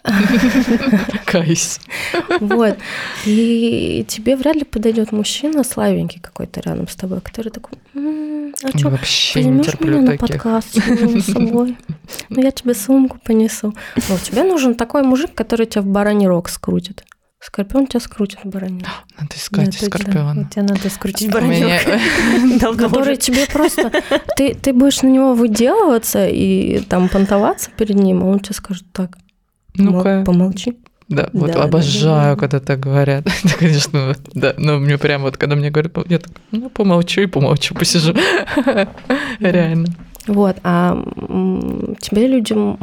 [1.26, 1.80] Кайс.
[2.40, 2.76] Вот.
[3.26, 8.76] И тебе вряд ли подойдет мужчина слабенький какой-то рядом с тобой, который такой, «М, а
[8.78, 10.42] что, Вообще не терплю меня на таких.
[10.42, 11.76] подкаст с собой?
[12.28, 13.74] Ну, я тебе сумку понесу.
[14.08, 17.04] Ну, тебе нужен такой мужик, который тебя в бараний рог скрутит.
[17.40, 18.88] Скорпион тебя скрутит в бараний рог.
[19.20, 20.34] Надо искать Да, скорпиона.
[20.44, 22.60] Вот тебе надо скрутить У меня- баранек.
[22.60, 23.92] Давно Который тебе просто...
[24.36, 29.18] Ты будешь на него выделываться и там понтоваться перед ним, а он тебе скажет так,
[29.76, 30.16] Ну-ка.
[30.16, 30.76] «Мол- помолчи.
[31.08, 32.40] Да, вот Да, да, обожаю, да.
[32.40, 33.26] когда так говорят.
[33.44, 34.54] Это, конечно, да.
[34.56, 38.14] Но мне прям вот, когда мне говорят, я так, ну, помолчу и помолчу, посижу.
[39.40, 39.86] Реально.
[40.26, 40.96] Вот, а
[42.00, 42.78] тебе людям,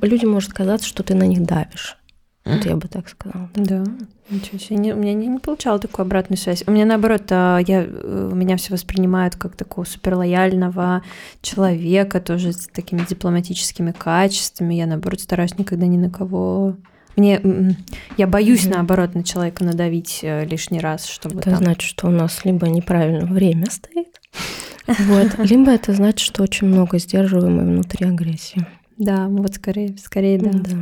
[0.00, 1.98] людям может казаться, что ты на них давишь.
[2.46, 3.50] Вот я бы так сказала.
[3.56, 3.84] Да,
[4.30, 4.76] ничего себе.
[4.76, 6.62] Не- у меня не, не получала такую обратную связь.
[6.66, 11.02] У меня наоборот, а, я, э, меня все воспринимают как такого суперлояльного
[11.42, 14.74] человека, тоже с такими дипломатическими качествами.
[14.74, 16.76] Я наоборот стараюсь никогда ни на кого.
[17.16, 17.76] Мне
[18.16, 18.74] я боюсь Мгм.
[18.74, 21.58] наоборот на человека надавить э, лишний раз, чтобы Это там.
[21.64, 24.20] значит, что у нас либо неправильно время стоит,
[24.86, 28.66] вот, либо это значит, что очень много сдерживаемой внутри агрессии.
[28.98, 30.76] Да, вот скорее, скорее да, Да.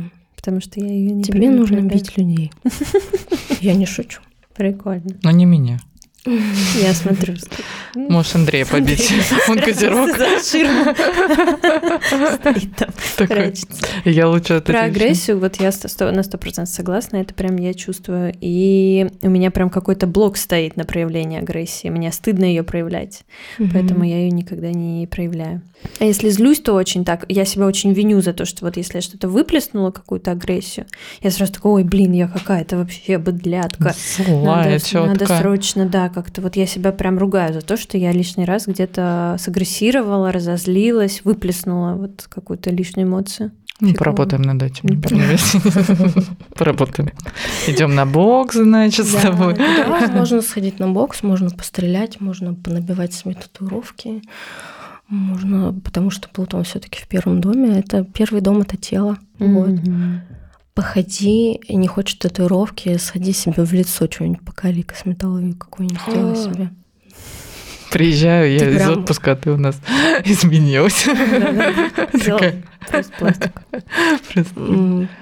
[0.45, 2.51] Потому что я ее не Тебе нужно бить людей.
[3.61, 4.21] Я не шучу.
[4.53, 5.17] Прикольно.
[5.23, 5.79] Но не меня.
[6.81, 7.35] Я смотрю.
[7.93, 9.13] Можешь Андрея побить.
[9.47, 10.09] Он козерог.
[14.05, 15.71] Я лучше Про агрессию, вот я
[16.11, 18.33] на сто процентов согласна, это прям я чувствую.
[18.41, 21.89] И у меня прям какой-то блок стоит на проявление агрессии.
[21.89, 23.23] Мне стыдно ее проявлять,
[23.57, 25.61] поэтому я ее никогда не проявляю.
[25.99, 27.25] А если злюсь, то очень так.
[27.29, 30.85] Я себя очень виню за то, что вот если я что-то выплеснула, какую-то агрессию,
[31.21, 33.93] я сразу такой, ой, блин, я какая-то вообще быдлятка.
[35.05, 38.65] Надо, срочно, да, как-то вот я себя прям ругаю за то, что я лишний раз
[38.65, 43.51] где-то сагрессировала, разозлилась, выплеснула вот какую-то лишнюю эмоцию.
[43.81, 43.99] Ну, Фигово.
[43.99, 44.89] поработаем над этим.
[44.89, 46.23] не.
[46.55, 47.11] Поработаем.
[47.67, 49.57] Идем на бокс, значит, с тобой.
[50.13, 54.21] Можно сходить на бокс, можно пострелять, можно понабивать себе татуировки.
[55.09, 57.77] Можно, потому что Плутон все-таки в первом доме.
[57.77, 59.17] Это первый дом это тело.
[59.39, 59.77] Вот.
[60.75, 66.35] Походи, не хочешь татуировки, сходи себе в лицо что-нибудь покали, косметологию какую-нибудь сделай А.
[66.35, 66.69] себе.
[67.91, 69.79] Приезжаю я Ты из прям- отпуска, а ты у нас
[70.25, 71.05] изменилась.
[73.17, 73.61] Пластик.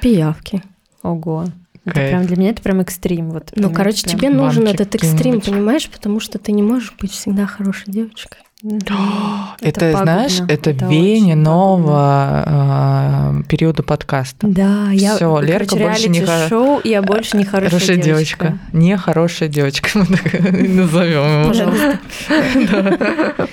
[0.01, 0.63] Пиявки.
[1.03, 1.45] Ого.
[1.85, 3.29] Это прям для меня это прям экстрим.
[3.29, 7.45] Вот, Ну, короче, тебе нужен этот экстрим, понимаешь, потому что ты не можешь быть всегда
[7.45, 8.39] хорошей девочкой.
[9.61, 10.03] Это, пагубно.
[10.03, 14.47] знаешь, это, Это веяние нового а, периода подкаста.
[14.47, 18.57] Да, я Всё, Лерка короче, больше не шоу, я больше не хорошая, Хорошая девочка.
[18.71, 19.89] Не хорошая девочка.
[19.95, 21.47] Мы так назовем его.
[21.49, 21.99] Пожалуйста.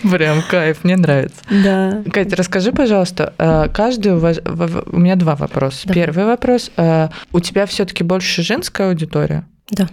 [0.11, 1.41] Прям кайф, мне нравится.
[1.51, 2.03] Да.
[2.13, 5.89] Катя, расскажи, пожалуйста, э, каждый у меня два вопроса.
[5.93, 6.71] Первый вопрос.
[6.77, 9.45] э, У тебя все таки больше женская аудитория?
[9.71, 9.89] Да.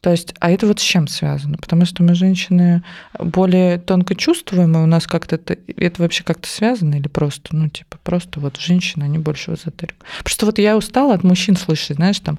[0.00, 1.56] То есть, а это вот с чем связано?
[1.56, 2.84] Потому что мы женщины
[3.18, 7.98] более тонко чувствуемые, у нас как-то это, это вообще как-то связано или просто, ну, типа,
[8.04, 10.06] просто вот женщины, они больше в эзотерику.
[10.22, 12.38] Просто вот я устала от мужчин слышать, знаешь, там,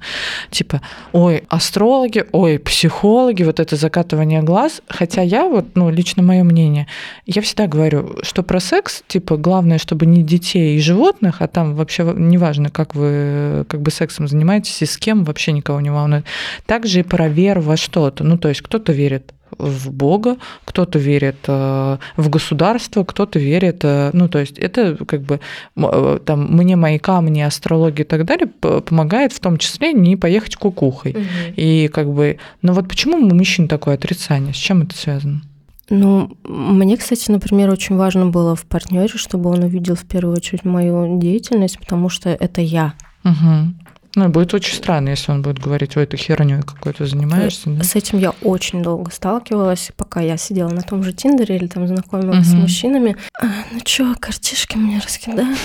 [0.49, 4.81] типа, ой, астрологи, ой, психологи, вот это закатывание глаз.
[4.87, 6.87] Хотя я вот, ну, лично мое мнение,
[7.25, 11.75] я всегда говорю, что про секс, типа, главное, чтобы не детей и животных, а там
[11.75, 16.25] вообще неважно, как вы как бы сексом занимаетесь и с кем, вообще никого не волнует.
[16.65, 18.23] Также и про веру во что-то.
[18.23, 24.11] Ну, то есть кто-то верит в Бога, кто-то верит э, в государство, кто-то верит, э,
[24.13, 25.39] ну, то есть это как бы
[25.75, 30.55] э, там мне мои камни, астрология и так далее помогает в том числе не поехать
[30.55, 31.15] кукухой.
[31.55, 34.53] И как бы, ну вот почему у мужчин такое отрицание?
[34.53, 35.41] С чем это связано?
[35.89, 40.65] Ну, мне, кстати, например, очень важно было в партнере, чтобы он увидел в первую очередь
[40.65, 42.93] мою деятельность, потому что это я.
[43.23, 43.73] Угу.
[44.17, 47.69] Ну, будет очень странно, если он будет говорить, ой, ты херню какой-то занимаешься.
[47.69, 51.67] да?» С этим я очень долго сталкивалась, пока я сидела на том же Тиндере или
[51.67, 52.61] там знакомилась с Мгм.
[52.61, 53.15] мужчинами.
[53.39, 55.57] «А, ну чё, картишки мне раскидаешь?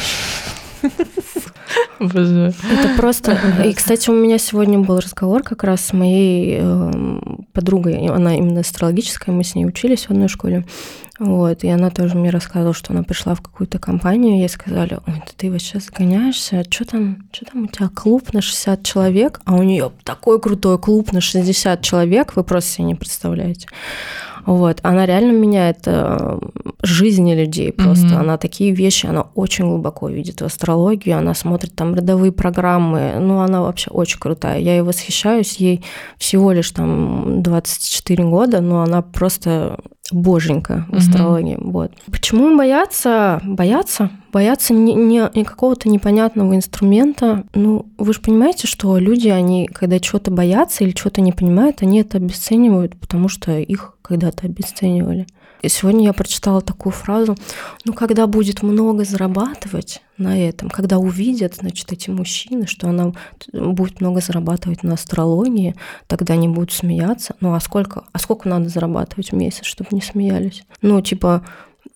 [1.99, 2.53] Обожаю.
[2.71, 3.38] Это просто...
[3.64, 8.07] И, кстати, у меня сегодня был разговор как раз с моей эм, подругой.
[8.09, 10.64] Она именно астрологическая, мы с ней учились в одной школе.
[11.18, 14.99] Вот, и она тоже мне рассказывала, что она пришла в какую-то компанию, и ей сказали,
[15.07, 18.83] ой, да ты вот сейчас гоняешься, что там, что там у тебя клуб на 60
[18.83, 23.68] человек, а у нее такой крутой клуб на 60 человек, вы просто себе не представляете.
[24.44, 26.38] Вот, она реально меняет э,
[26.83, 28.07] жизни людей просто.
[28.07, 28.20] Mm-hmm.
[28.20, 33.40] Она такие вещи, она очень глубоко видит в астрологию, она смотрит там родовые программы, ну,
[33.40, 34.59] она вообще очень крутая.
[34.59, 35.85] Я ей восхищаюсь, ей
[36.18, 39.78] всего лишь там 24 года, но она просто
[40.10, 41.56] боженька в астрологии.
[41.56, 41.70] Mm-hmm.
[41.70, 41.92] Вот.
[42.10, 43.40] Почему бояться?
[43.44, 44.10] Бояться?
[44.32, 47.44] Бояться не, не, не какого-то непонятного инструмента.
[47.54, 52.00] Ну, вы же понимаете, что люди, они, когда чего-то боятся или чего-то не понимают, они
[52.00, 55.26] это обесценивают, потому что их когда-то обесценивали.
[55.62, 57.36] И сегодня я прочитала такую фразу,
[57.84, 63.12] ну, когда будет много зарабатывать на этом, когда увидят, значит, эти мужчины, что она
[63.52, 65.76] будет много зарабатывать на астрологии,
[66.08, 67.36] тогда они будут смеяться.
[67.40, 70.64] Ну, а сколько, а сколько надо зарабатывать в месяц, чтобы не смеялись?
[70.82, 71.44] Ну, типа,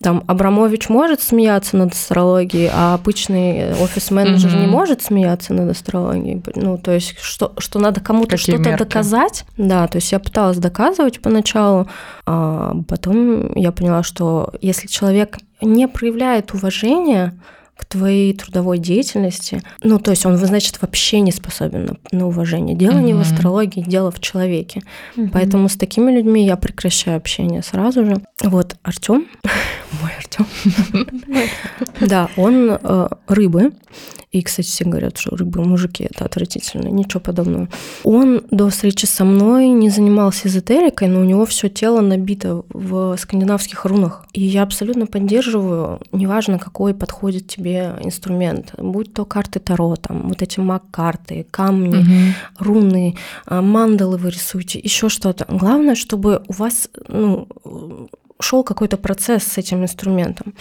[0.01, 4.61] там Абрамович может смеяться над астрологией, а обычный офис-менеджер mm-hmm.
[4.61, 6.43] не может смеяться над астрологией.
[6.55, 8.77] Ну, то есть, что, что надо кому-то что-то мерки?
[8.77, 9.45] доказать.
[9.57, 11.87] Да, то есть я пыталась доказывать поначалу,
[12.25, 17.33] а потом я поняла, что если человек не проявляет уважения,
[17.77, 19.61] к твоей трудовой деятельности.
[19.83, 22.75] Ну, то есть он, значит, вообще не способен на, на уважение.
[22.75, 23.05] Дело угу.
[23.05, 24.81] не в астрологии, дело в человеке.
[25.15, 25.29] Угу.
[25.31, 28.17] Поэтому с такими людьми я прекращаю общение сразу же.
[28.43, 29.27] Вот Артем,
[30.01, 30.45] мой Артем,
[32.07, 33.71] да, он э, рыбы.
[34.31, 37.69] И, кстати, все говорят, что рыбы мужики это отвратительно, ничего подобного.
[38.03, 43.15] Он до встречи со мной не занимался эзотерикой, но у него все тело набито в
[43.17, 44.25] скандинавских рунах.
[44.33, 50.41] И я абсолютно поддерживаю, неважно, какой подходит тебе инструмент, будь то карты Таро, там вот
[50.41, 52.33] эти маг-карты, камни, угу.
[52.59, 53.15] руны,
[53.45, 55.45] а, мандалы вы рисуете, еще что-то.
[55.47, 57.47] Главное, чтобы у вас ну,
[58.39, 60.53] шел какой-то процесс с этим инструментом.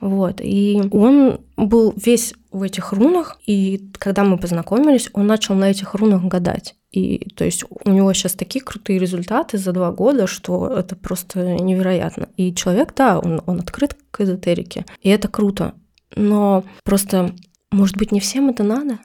[0.00, 0.40] Вот.
[0.40, 5.94] И он был весь в этих рунах, и когда мы познакомились, он начал на этих
[5.94, 6.74] рунах гадать.
[6.90, 11.54] И то есть у него сейчас такие крутые результаты за два года, что это просто
[11.54, 12.28] невероятно.
[12.36, 15.74] И человек, да, он, он открыт к эзотерике, и это круто.
[16.14, 17.32] Но просто,
[17.70, 18.98] может быть, не всем это надо?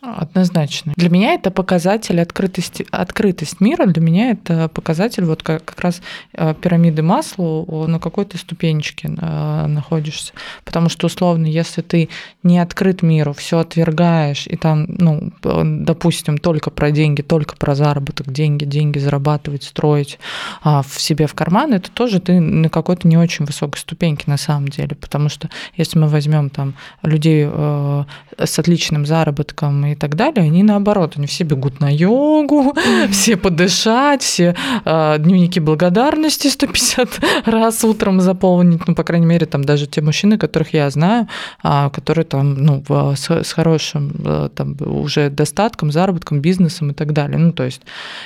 [0.00, 0.92] Однозначно.
[0.96, 6.02] Для меня это показатель открытости, открытость мира, для меня это показатель вот как, как раз
[6.34, 10.32] э, пирамиды масла на какой-то ступенечке э, находишься.
[10.64, 12.08] Потому что, условно, если ты
[12.42, 18.30] не открыт миру, все отвергаешь, и там, ну, допустим, только про деньги, только про заработок,
[18.30, 20.18] деньги, деньги зарабатывать, строить
[20.62, 24.36] а, в себе в карман, это тоже ты на какой-то не очень высокой ступеньке на
[24.36, 24.94] самом деле.
[24.96, 28.04] Потому что если мы возьмем там людей э,
[28.38, 32.74] с отличным заработком и так далее, они наоборот, они все бегут на йогу,
[33.10, 34.54] все подышать, все
[34.84, 37.08] э, дневники благодарности 150
[37.46, 41.28] раз утром заполнить, ну, по крайней мере, там даже те мужчины, которых я знаю,
[41.62, 47.12] э, которые там, ну, с, с хорошим э, там уже достатком, заработком, бизнесом и так
[47.12, 47.82] далее, ну, то есть,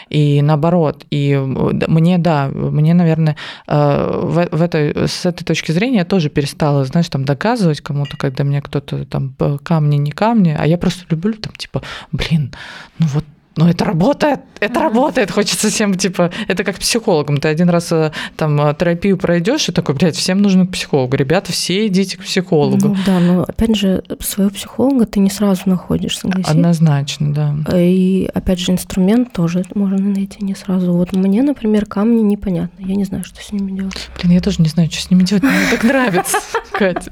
[0.09, 3.37] и наоборот, и мне, да, мне, наверное,
[3.67, 8.17] э, в, в этой, с этой точки зрения я тоже перестала, знаешь, там доказывать кому-то,
[8.17, 11.83] когда мне кто-то там камни, не камни, а я просто люблю там типа,
[12.13, 12.55] блин,
[12.99, 13.25] ну вот
[13.59, 17.39] ну это работает, это работает, хочется всем, типа, это как психологом.
[17.39, 21.17] Ты один раз э, там э, терапию пройдешь и такой, блядь, всем нужно к психологу.
[21.17, 22.89] Ребята, все идите к психологу.
[22.89, 26.49] Ну, да, но опять же, своего психолога ты не сразу находишь, согласись?
[26.49, 27.57] Однозначно, да.
[27.77, 30.93] И опять же, инструмент тоже можно найти не сразу.
[30.93, 32.81] Вот мне, например, камни непонятно.
[32.81, 34.09] Я не знаю, что с ними делать.
[34.23, 35.43] Блин, я тоже не знаю, что с ними делать.
[35.43, 36.39] Мне так нравится,
[36.71, 37.11] Катя.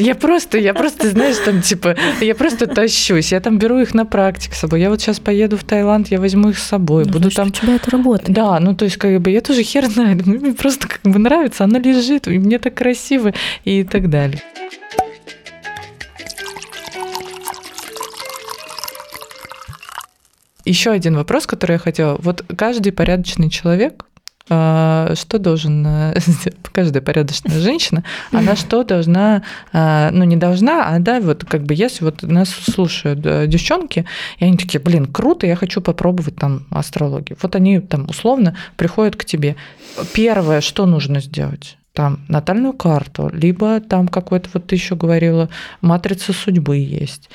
[0.00, 3.30] Я просто, я просто, знаешь, там, типа, я просто тащусь.
[3.30, 4.80] Я там беру их на практику с собой.
[4.80, 7.04] Я вот сейчас поеду в Таиланд, я возьму их с собой.
[7.04, 7.48] Ну, буду там...
[7.48, 8.30] у тебя это работает.
[8.30, 11.64] Да, ну то есть как бы я тоже хер знаю, мне просто как бы нравится,
[11.64, 14.40] она лежит, и мне так красиво и так далее.
[20.64, 22.16] Еще один вопрос, который я хотела.
[22.22, 24.06] Вот каждый порядочный человек,
[24.48, 26.14] что должен э,
[26.72, 29.42] каждая порядочная женщина, она что должна,
[29.72, 34.04] а, ну не должна, а да, вот как бы если вот нас слушают э, девчонки,
[34.38, 37.38] и они такие, блин, круто, я хочу попробовать там астрологию.
[37.42, 39.56] Вот они там условно приходят к тебе.
[40.12, 41.77] Первое, что нужно сделать?
[41.98, 45.48] Там натальную карту, либо там какой-то, вот ты еще говорила,
[45.80, 47.28] матрица судьбы есть.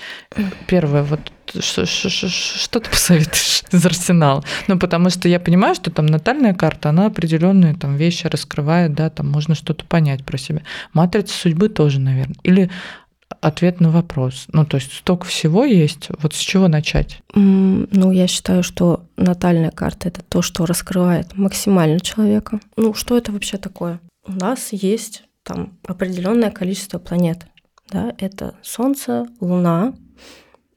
[0.67, 1.19] Первое, вот
[1.59, 4.41] что, что, что ты посоветуешь из арсенала?
[4.69, 9.09] Ну, потому что я понимаю, что там натальная карта, она определенные там вещи раскрывает, да,
[9.09, 10.61] там можно что-то понять про себя.
[10.93, 12.37] Матрица судьбы тоже, наверное.
[12.43, 12.71] Или
[13.41, 14.45] ответ на вопрос.
[14.53, 16.07] Ну, то есть столько всего есть.
[16.21, 17.21] Вот с чего начать?
[17.35, 22.61] Ну, я считаю, что натальная карта это то, что раскрывает максимально человека.
[22.77, 23.99] Ну, что это вообще такое?
[24.25, 27.45] У нас есть там определенное количество планет.
[27.89, 28.13] Да?
[28.17, 29.93] Это Солнце, Луна,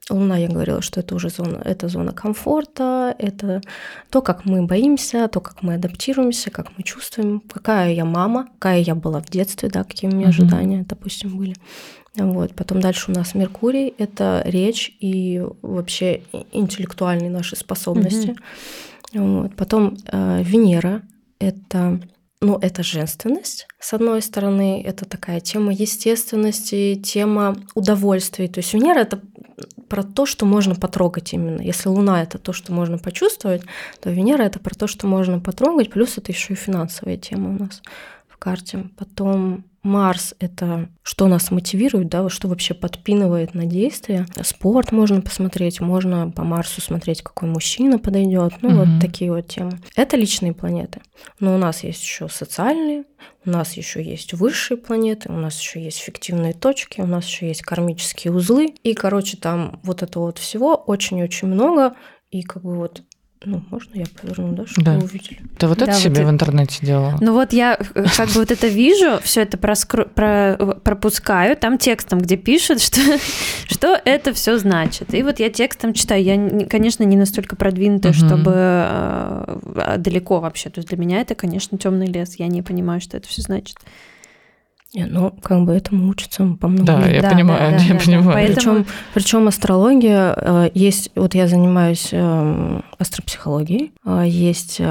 [0.09, 3.61] Луна, я говорила, что это уже зона, это зона комфорта, это
[4.09, 8.79] то, как мы боимся, то, как мы адаптируемся, как мы чувствуем, какая я мама, какая
[8.79, 10.29] я была в детстве, да, какие у меня mm-hmm.
[10.29, 11.55] ожидания, допустим, были.
[12.15, 12.55] Вот.
[12.55, 16.21] Потом дальше у нас Меркурий— это речь и вообще
[16.51, 18.35] интеллектуальные наши способности.
[19.13, 19.41] Mm-hmm.
[19.41, 19.55] Вот.
[19.55, 21.01] Потом э, Венера—
[21.39, 21.99] это
[22.39, 28.47] ну, это женственность, с одной стороны, это такая тема естественности, тема удовольствия.
[28.47, 29.21] То есть Венера— это
[29.89, 31.61] про то, что можно потрогать именно.
[31.61, 33.63] Если Луна— это то, что можно почувствовать,
[34.01, 37.53] то Венера— это про то, что можно потрогать, плюс это еще и финансовая тема у
[37.53, 37.81] нас
[38.27, 38.89] в карте.
[38.97, 44.25] Потом Марс— это что нас мотивирует, да, что вообще подпинывает на действие.
[44.43, 48.53] Спорт можно посмотреть, можно по Марсу смотреть, какой мужчина подойдет.
[48.61, 48.77] Ну, угу.
[48.79, 49.79] вот такие вот темы.
[49.95, 51.01] Это личные планеты.
[51.39, 53.05] Но у нас есть еще социальные,
[53.45, 57.47] у нас еще есть высшие планеты, у нас еще есть фиктивные точки, у нас еще
[57.47, 58.75] есть кармические узлы.
[58.83, 61.95] И, короче, там вот этого вот всего очень-очень много.
[62.29, 63.03] И как бы вот
[63.45, 64.93] ну, можно я поверну, да, чтобы да.
[64.97, 65.39] вы увидели?
[65.57, 66.25] Ты вот да, это вот себе это...
[66.25, 67.17] в интернете делала?
[67.21, 70.05] Ну вот я э, как бы вот это вижу, все это проскру...
[70.05, 70.57] про...
[70.83, 72.99] пропускаю, там текстом, где пишут, что,
[73.67, 75.13] что это все значит.
[75.13, 76.23] И вот я текстом читаю.
[76.23, 78.19] Я, конечно, не настолько продвинутая, угу.
[78.19, 80.69] чтобы э, далеко вообще.
[80.69, 82.35] То есть для меня это, конечно, темный лес.
[82.35, 83.77] Я не понимаю, что это все значит.
[84.97, 87.15] Не, ну, как бы этому учатся по много да, лет.
[87.17, 88.47] Я да, понимаю, да, я да, понимаю.
[88.47, 88.53] Да.
[88.55, 94.81] Причем, причем астрология э, есть, вот я занимаюсь э, астропсихологией, э, есть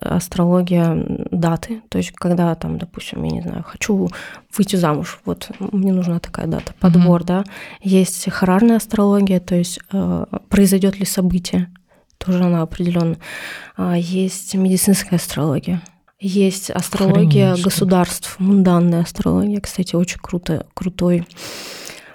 [0.00, 4.08] астрология даты, то есть когда там, допустим, я не знаю, хочу
[4.56, 7.26] выйти замуж, вот мне нужна такая дата, подбор, mm-hmm.
[7.26, 7.44] да.
[7.82, 9.78] Есть харарная астрология, то есть
[10.48, 11.68] произойдет ли событие,
[12.16, 13.16] тоже она определенно.
[13.94, 15.82] Есть медицинская астрология.
[16.20, 17.64] Есть астрология Охренеть.
[17.64, 21.26] государств, мунданная астрология, кстати, очень круто, крутой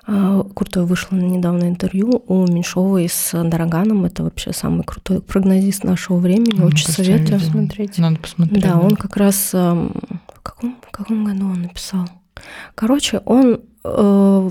[0.08, 4.06] а, Крутое вышло недавно интервью у Меньшова с Дороганом.
[4.06, 6.54] Это вообще самый крутой прогнозист нашего времени.
[6.54, 7.98] Надо Очень советую смотреть.
[7.98, 8.62] Надо посмотреть.
[8.62, 12.08] Да, он как раз в каком, в каком году он написал?
[12.76, 14.50] Короче, он э,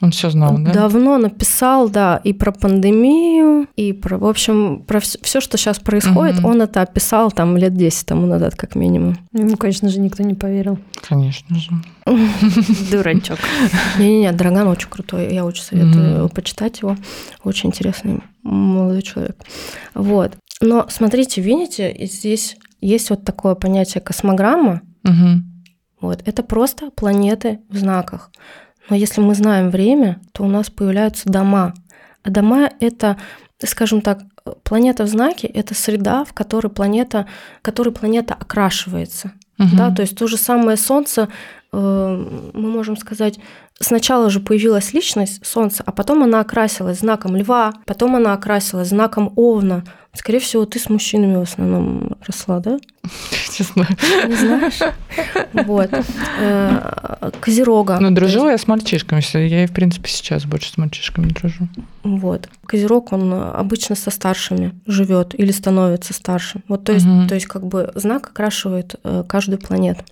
[0.00, 0.72] он все знал, да?
[0.72, 6.38] Давно написал, да, и про пандемию, и про, в общем, про все, что сейчас происходит,
[6.38, 6.48] угу.
[6.48, 9.18] он это описал там лет 10 тому назад, как минимум.
[9.32, 10.78] Ему, конечно же, никто не поверил.
[11.08, 11.70] Конечно же.
[12.92, 13.38] Дурачок.
[13.98, 16.96] Не-не-не, Драган очень крутой, я очень советую почитать его.
[17.42, 19.36] Очень интересный молодой человек.
[19.94, 20.36] Вот.
[20.60, 24.82] Но смотрите, видите, здесь есть вот такое понятие космограмма.
[26.00, 28.30] Вот, это просто планеты в знаках.
[28.88, 31.74] Но если мы знаем время, то у нас появляются дома.
[32.22, 33.16] А дома— это,
[33.62, 34.20] скажем так,
[34.62, 37.26] планета в знаке— это среда, в которой планета,
[37.60, 39.32] в которой планета окрашивается.
[39.58, 39.76] Угу.
[39.76, 41.28] Да, то есть то же самое Солнце,
[41.72, 43.38] э, мы можем сказать,
[43.80, 49.32] сначала же появилась личность Солнца, а потом она окрасилась знаком льва, потом она окрасилась знаком
[49.36, 49.84] овна,
[50.18, 52.78] Скорее всего, ты с мужчинами в основном росла, да?
[53.56, 53.86] Честно.
[54.26, 54.80] Не знаешь?
[55.52, 55.90] Вот.
[56.40, 57.98] Э, Козерога.
[58.00, 59.22] Ну, дружила я с мальчишками.
[59.46, 61.68] Я, в принципе, сейчас больше с мальчишками дружу.
[62.02, 62.48] Вот.
[62.66, 66.64] Козерог, он обычно со старшими живет или становится старшим.
[66.66, 70.02] Вот, то есть, то есть как бы знак окрашивает э, каждую планету.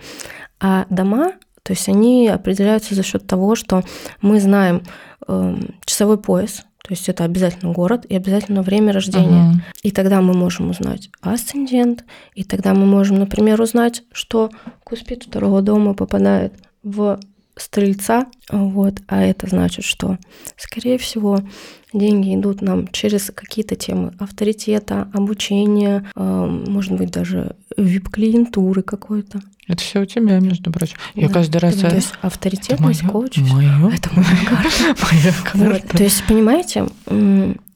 [0.61, 1.33] А дома,
[1.67, 3.83] то есть они определяются за счет того, что
[4.23, 4.83] мы знаем
[5.27, 9.51] эм, часовой пояс, то есть это обязательно город и обязательно время рождения.
[9.51, 9.61] Угу.
[9.83, 12.05] И тогда мы можем узнать асцендент,
[12.37, 14.51] и тогда мы можем, например, узнать, что
[14.85, 16.55] Куспит второго дома попадает
[16.85, 17.19] в
[17.57, 20.19] стрельца, вот, а это значит, что,
[20.57, 21.41] скорее всего,
[21.93, 29.41] деньги идут нам через какие-то темы авторитета, обучения, может быть, даже вип-клиентуры какой-то.
[29.69, 30.97] Это все у тебя, между прочим.
[31.15, 31.35] Я да.
[31.35, 31.75] каждый раз...
[31.75, 33.39] То есть авторитетность коуч.
[33.39, 34.11] Это моя карта.
[35.11, 35.97] Моя карта.
[35.97, 36.87] То есть, понимаете,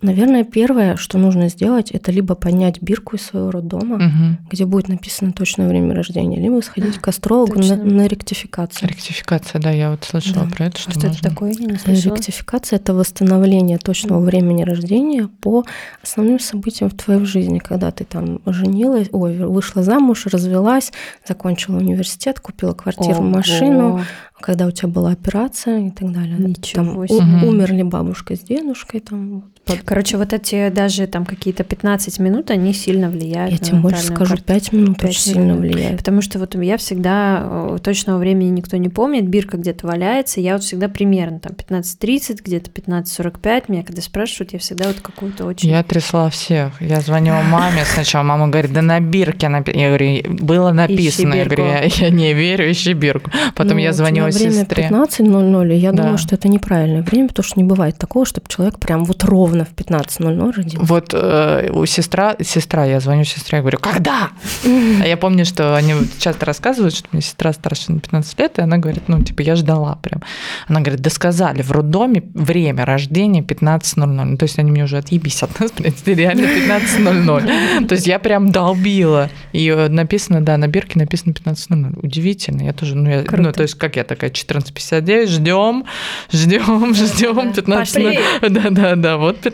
[0.02, 4.48] Наверное, первое, что нужно сделать, это либо поднять бирку из своего роддома, угу.
[4.50, 8.88] где будет написано точное время рождения, либо сходить к астрологу на, на ректификацию.
[8.88, 10.50] Ректификация, да, я вот слышала да.
[10.50, 10.78] про это.
[10.78, 11.52] Что, что это такое?
[11.52, 12.14] Я не слышала.
[12.14, 15.64] Ректификация это восстановление точного времени рождения по
[16.02, 20.92] основным событиям в твоей жизни, когда ты там женилась, ой, вышла замуж, развелась,
[21.28, 23.22] закончила университет, купила квартиру, Ого.
[23.22, 24.00] машину,
[24.40, 26.36] когда у тебя была операция и так далее.
[26.38, 27.48] Ничего там, себе.
[27.48, 29.44] умерли бабушка с дедушкой, там
[29.84, 34.02] Короче, вот эти даже там какие-то 15 минут, они сильно влияют Я на тебе больше
[34.04, 34.44] скажу, карту.
[34.44, 35.60] 5 минут Пять очень сильно минут.
[35.60, 35.98] влияет.
[35.98, 40.54] Потому что вот я всегда, э, точного времени никто не помнит, бирка где-то валяется, я
[40.54, 45.70] вот всегда примерно там 15.30, где-то 15.45, меня когда спрашивают, я всегда вот какую-то очень...
[45.70, 46.80] Я трясла всех.
[46.80, 48.22] Я звонила маме сначала.
[48.24, 49.80] Мама говорит, да на бирке написано.
[49.80, 51.34] Я говорю, было написано.
[51.34, 53.30] Я говорю, я, я не верю, ищи бирку.
[53.54, 54.88] Потом Ну, я звонила на время сестре.
[54.90, 56.02] 15.00, и я Да.
[56.02, 59.59] думаю, что это неправильное время, потому что не бывает такого, чтобы человек прям вот ровно
[59.64, 60.78] в 15.00 родился.
[60.80, 64.30] Вот э, у сестра, сестра, я звоню сестре, я говорю, когда?
[64.64, 68.62] А я помню, что они часто рассказывают, что меня сестра старше на 15 лет, и
[68.62, 70.22] она говорит, ну, типа, я ждала прям.
[70.68, 74.06] Она говорит, да сказали, в роддоме время рождения 15.00.
[74.06, 77.86] Ну, то есть они мне уже отъебись от нас, блядь, реально 15.00.
[77.86, 79.30] То есть я прям долбила.
[79.52, 82.00] И э, написано, да, на бирке написано 15.00.
[82.02, 82.62] Удивительно.
[82.62, 85.84] Я тоже, ну, я, ну, то есть как я такая, 14.59, ждем,
[86.32, 88.48] ждем, ждем, 15.00.
[88.50, 89.49] Да, да, да, вот 15.00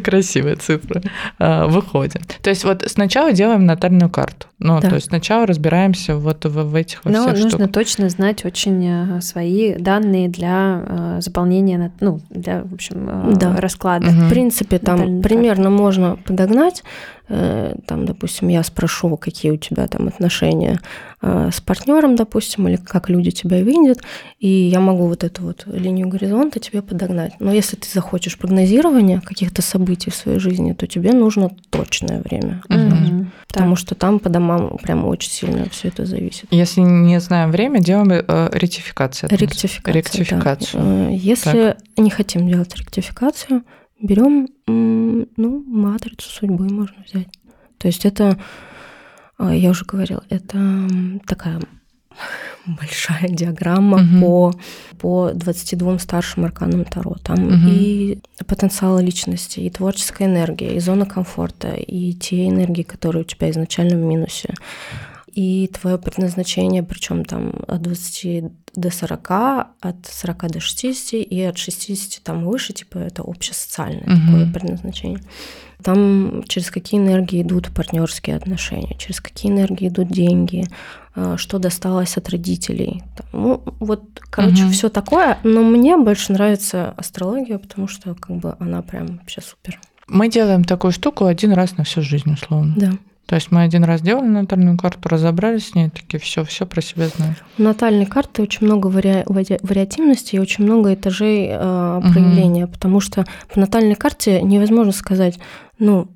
[0.00, 1.02] красивая цифра
[1.38, 2.38] а, выходит.
[2.42, 4.46] То есть вот сначала делаем натальную карту.
[4.58, 4.88] Ну, Да.
[4.88, 7.72] то есть сначала разбираемся вот в, в этих во Но всех нужно штуках.
[7.72, 8.84] точно знать очень
[9.18, 13.56] э, свои данные для э, заполнения, ну, для, в общем, э, Да.
[13.60, 14.06] расклада.
[14.10, 14.26] Мгм.
[14.26, 16.82] В принципе, там примерно можно подогнать.
[17.28, 20.80] Э, Там, допустим, я спрошу, какие у тебя там отношения
[21.20, 24.00] э, с партнером, допустим, или как люди тебя видят,
[24.38, 27.32] и я могу вот эту вот линию горизонта тебе подогнать.
[27.40, 32.62] Но если ты захочешь прогнозирования каких-то событий в своей жизни, то тебе нужно точное время.
[32.68, 33.32] Мгм.
[33.48, 36.46] Потому что там по домам прям очень сильно все это зависит.
[36.50, 39.28] Если не знаем время, делаем э, ретификацию.
[39.30, 39.66] называется.
[39.66, 39.92] Ректификация.
[39.92, 39.98] да.
[39.98, 40.82] Ректификацию.
[40.84, 43.62] Э, Если не хотим делать ректификацию,
[44.00, 47.28] берем, ну, матрицу судьбы можно взять.
[47.78, 48.38] То есть это,
[49.38, 50.58] а, я уже говорила, это
[51.26, 51.60] такая
[52.66, 54.20] большая диаграмма Мгм.
[54.20, 54.52] по,
[54.98, 57.14] по 22 старшим арканам Таро.
[57.22, 57.68] Там Мгм.
[57.68, 63.50] и потенциал личности, и творческая энергия, и зона комфорта, и те энергии, которые у тебя
[63.50, 64.54] изначально в минусе
[65.38, 69.30] и твое предназначение, причем там от 20 до 40,
[69.80, 74.26] от 40 до 60 и от 60 там выше, типа это общесоциальное Мгм.
[74.26, 75.20] такое предназначение.
[75.84, 80.64] Там через какие энергии идут партнерские отношения, через какие энергии идут деньги,
[81.14, 83.02] а, что досталось от родителей.
[83.32, 84.72] Ну, вот, короче, Мгм.
[84.72, 85.38] все такое.
[85.44, 89.80] Но мне больше нравится астрология, потому что как бы она прям вообще супер.
[90.08, 92.74] Мы делаем такую штуку один раз на всю жизнь, условно.
[92.76, 92.92] Да.
[93.28, 96.80] То есть мы один раз делали натальную карту, разобрались с ней, такие, все, все про
[96.80, 97.36] себя знаем.
[97.58, 103.00] У натальной карты очень много вари- вари- вариативности и очень много этажей э, проявления, потому
[103.00, 105.38] что по натальной карте невозможно сказать,
[105.78, 106.08] ну,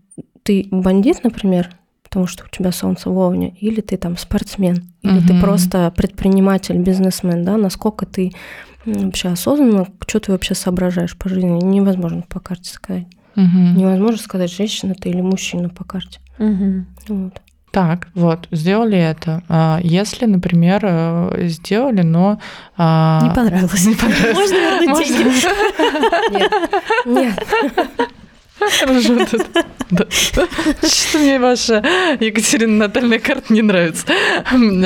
[0.42, 1.68] ты бандит, например,
[2.02, 5.40] потому что у тебя солнце в Овне, или ты там спортсмен, или ты Мгм.
[5.42, 8.32] просто предприниматель, бизнесмен, да, насколько ты
[8.86, 13.06] вообще осознанно, что ты вообще соображаешь по жизни, невозможно по карте сказать.
[13.34, 13.76] Мгм.
[13.76, 16.20] Невозможно сказать, женщина ты или мужчина по карте.
[16.38, 16.86] Мгм.
[17.08, 17.32] Вот.
[17.70, 19.42] Так, вот, сделали это.
[19.48, 22.38] А Если, например, э, сделали, но...
[22.76, 23.86] а, Не понравилось.
[23.86, 24.34] Не понравилось.
[24.36, 25.04] Можно вернуть Можно?
[25.06, 26.38] деньги?
[26.38, 26.52] Нет,
[27.06, 27.46] нет,
[29.90, 30.06] Да.
[30.10, 31.82] Что мне ваша
[32.18, 34.06] Екатерина натальная карта не нравится.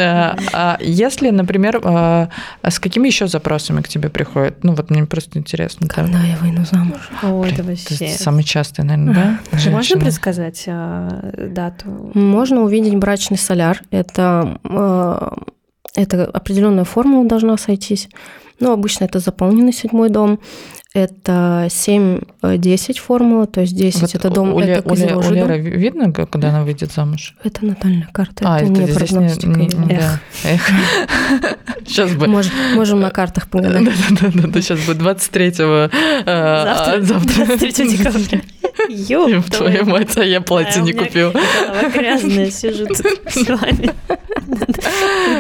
[0.01, 2.29] А, а Если, например, а,
[2.63, 4.65] с какими еще запросами к тебе приходят?
[4.65, 5.89] Ну вот мне просто интересно.
[5.89, 7.09] когда я выйду замуж.
[7.23, 8.09] О, это вообще...
[8.09, 9.71] самый частый, наверное, да?
[9.71, 12.11] Можно предсказать дату?
[12.15, 13.83] Можно увидеть брачный соляр.
[13.91, 14.59] Это,
[15.95, 18.09] это определенная формула должна сойтись.
[18.59, 20.41] Ну, обычно это заполненный седьмой дом.
[20.97, 25.41] Это 7-10 формула, то есть 10 Вот это дом, у, это у Ле- у Козерожий
[25.41, 25.49] дом.
[25.51, 27.35] Леры видно, когда она выйдет замуж?
[27.45, 29.47] Это натальная карта, А, это, это не здесь не- прогностика.
[29.51, 29.87] не- извини.
[29.99, 30.21] да.
[30.45, 30.71] Эх.
[31.87, 32.27] Сейчас бы.
[32.29, 33.85] Мож- можем на картах погадать.
[33.85, 35.91] Да-да-да, сейчас будет 23-го.
[35.95, 36.93] э, Завтра?
[36.95, 37.45] а, Завтра.
[37.45, 38.41] 23 декабря.
[38.89, 41.33] Ёб Ёб Твою мать, а я платье А, у не купил.
[41.33, 43.03] Голова грязная, сижу с
[43.49, 43.91] вами.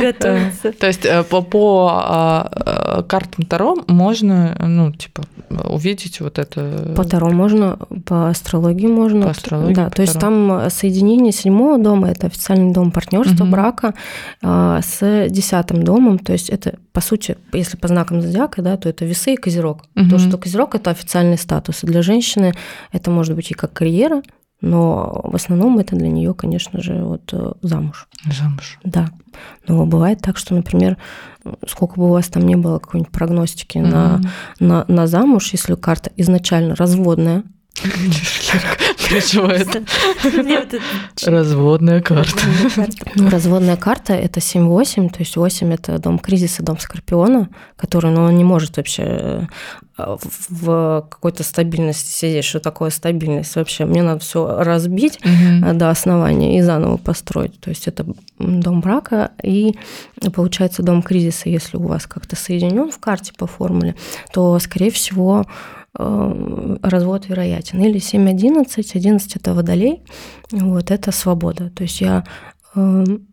[0.00, 0.72] Готовиться.
[0.72, 5.22] То есть э, по, а, а, картам Таро можно, ну, типа,
[5.68, 6.92] увидеть вот это...
[6.96, 9.26] По Таро можно, по астрологии можно.
[9.26, 13.94] По астрологии, Да, то есть там соединение седьмого дома, это официальный дом партнерства, брака,
[14.42, 16.18] а, с десятым домом.
[16.18, 19.84] То есть это, по сути, если по знакам зодиака, да, то это весы и козерог.
[19.94, 21.80] То, что козерог это официальный статус.
[21.82, 22.54] Для женщины
[22.92, 24.22] это может быть и как карьера,
[24.66, 28.08] но в основном это для нее, конечно же, вот э, замуж.
[28.30, 28.78] Замуж.
[28.84, 29.08] Да.
[29.68, 30.96] Но бывает так, что, например,
[31.68, 34.28] сколько бы у вас там не было какой-нибудь прогностики на Мгм.
[34.60, 37.44] на, на замуж, если карта изначально разводная,
[39.08, 39.68] Переживает.
[41.24, 42.40] Разводная карта.
[43.14, 48.24] Ну, разводная карта– это 7-8, то есть 8– это дом кризиса, дом Скорпиона, который, ну,
[48.24, 49.48] он не может вообще
[49.98, 50.16] э,
[50.48, 52.44] в какой-то стабильности сидеть.
[52.44, 53.84] Что такое стабильность вообще?
[53.84, 55.74] Мне надо все разбить угу.
[55.74, 57.60] до основания и заново построить.
[57.60, 58.06] То есть это
[58.38, 59.76] дом брака и,
[60.34, 61.48] получается, дом кризиса.
[61.48, 63.94] Если у вас как-то соединен в карте по формуле,
[64.32, 67.80] то, скорее всего, Э, развод вероятен.
[67.80, 70.02] Или 7-11, 11 это водолей,
[70.50, 71.70] вот это свобода.
[71.70, 72.24] То есть я
[72.74, 73.26] эм,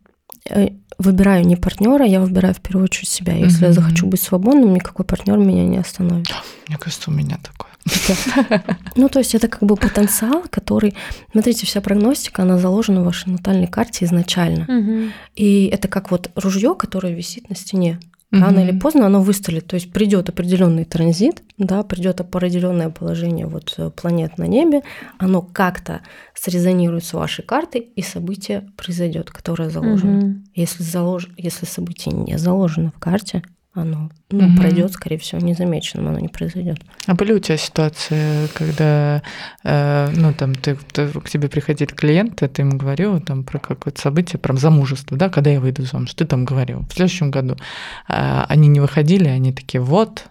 [0.48, 3.34] э, выбираю не партнера, я выбираю в первую очередь себя.
[3.34, 3.68] Если mm-hmm.
[3.68, 6.28] я захочу быть свободным, никакой партнер меня не остановит.
[6.68, 7.70] Мне кажется, у меня такое.
[8.96, 10.94] Ну, то есть это как бы потенциал, который...
[11.32, 15.10] Смотрите, вся прогностика, она заложена в вашей натальной карте изначально.
[15.34, 18.00] И это как вот ружье, которое висит на стене.
[18.40, 23.74] Рано или поздно оно выстрелит, то есть придет определенный транзит, да, придет определенное положение вот
[23.78, 24.82] э, планет на небе,
[25.18, 26.00] оно как-то
[26.34, 30.18] срезонирует с вашей картой, и событие произойдет, которое заложено.
[30.18, 30.34] Угу.
[30.54, 31.28] Если, залож...
[31.36, 33.42] Если событие не заложено в карте,
[33.74, 34.56] оно ну, угу.
[34.56, 36.78] пройдет, скорее всего, незамеченным, оно не произойдет.
[37.06, 39.22] А были у тебя ситуации, когда
[39.64, 44.00] э, ну, там, ты, ты, к тебе приходили клиенты, ты им говорил там, про какое-то
[44.00, 47.56] событие, про замужество, да, когда я выйду замуж, ты там говорил, в следующем году
[48.08, 50.26] э, они не выходили, они такие, вот,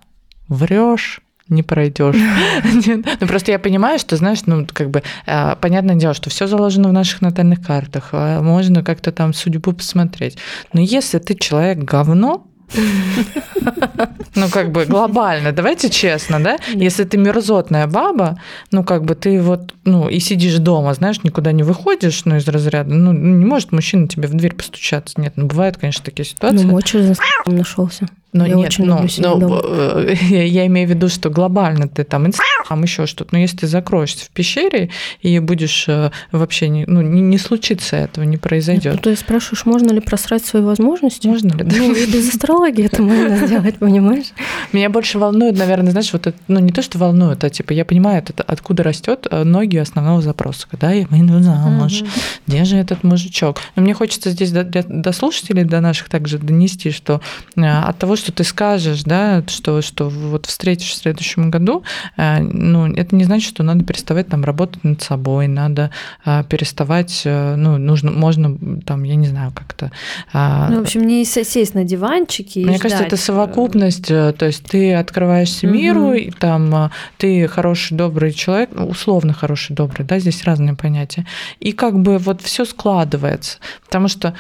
[0.48, 2.16] врешь, не пройдешь.
[3.20, 6.90] Ну просто я понимаю, что, знаешь, ну как бы э, понятное дело, что все заложено
[6.90, 10.38] в наших натальных картах, а можно как-то там судьбу посмотреть.
[10.72, 12.48] Но если ты человек говно,
[14.36, 16.58] ну, как бы глобально, давайте честно, да?
[16.74, 18.40] Если ты мерзотная баба,
[18.72, 22.48] ну, как бы ты вот, ну, и сидишь дома, знаешь, никуда не выходишь, ну, из
[22.48, 25.20] разряда, ну, не может мужчина тебе в дверь постучаться.
[25.20, 26.64] Нет, ну, бывают, конечно, такие ситуации.
[26.64, 28.08] Ну, мой через нашелся.
[28.34, 29.06] Но я нет, очень но,
[29.38, 29.62] но.
[29.64, 33.30] Э, я, я имею в виду, что глобально ты там инстаграм, еще что-то.
[33.34, 34.90] Но если ты закроешься в пещере
[35.22, 38.96] и будешь э, вообще не, ну, не, не случится этого, не произойдет.
[38.96, 41.28] Ну, то есть спрашиваешь, можно ли просрать свои возможности?
[41.28, 41.64] Можно ли?
[41.64, 44.28] Ну, и без астрологии это можно сделать, понимаешь?
[44.72, 47.86] Меня больше волнует, наверное, знаешь, вот это, ну не то, что волнует, а типа я
[47.86, 50.68] понимаю, это, откуда растет э, ноги основного запроса.
[50.70, 52.10] Когда я выйду замуж, угу.
[52.48, 53.58] где же этот мужичок?
[53.76, 57.22] Но мне хочется здесь до, до слушателей, до наших также донести, что
[57.56, 61.84] от того, что ты скажешь, да, что, что вот встретишь в следующем году,
[62.18, 65.92] э, ну, это не значит, что надо переставать там работать над собой, надо
[66.26, 69.92] э, переставать, э, ну, нужно, можно там, я не знаю, как-то...
[70.34, 72.82] Ну, в общем, не сесть на диванчике Мне ждать.
[72.82, 75.76] кажется, это совокупность, то есть ты открываешься угу.
[75.76, 81.26] миру, и там ты хороший, добрый человек, ну, условно хороший, добрый, да, здесь разные понятия,
[81.60, 84.36] и как бы вот все складывается, потому что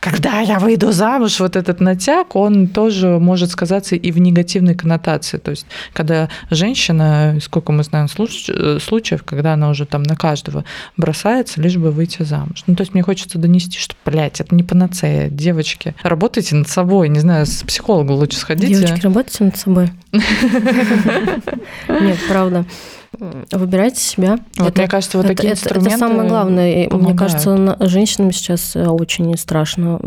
[0.00, 5.38] когда я выйду замуж, вот этот натяг, он тоже может сказаться и в негативной коннотации.
[5.38, 10.64] То есть, когда женщина, сколько мы знаем случаев, когда она уже там на каждого
[10.96, 12.64] бросается, лишь бы выйти замуж.
[12.66, 15.28] Ну, то есть, мне хочется донести, что, блядь, это не панацея.
[15.28, 17.08] Девочки, работайте над собой.
[17.08, 18.74] Не знаю, с психологом лучше сходите.
[18.74, 19.90] Девочки, работайте над собой.
[20.12, 22.64] Нет, правда
[23.12, 24.38] выбирайте себя.
[24.56, 26.88] Вот это, мне кажется, вот это, такие это, инструменты Это самое главное.
[26.88, 27.08] Помогают.
[27.08, 30.00] Мне кажется, женщинам сейчас э, очень страшно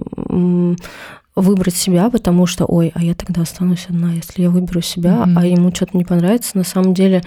[1.36, 5.34] выбрать себя, потому что, ой, а я тогда останусь одна, если я выберу себя, mm-hmm.
[5.38, 6.58] а ему что-то не понравится.
[6.58, 7.24] На самом деле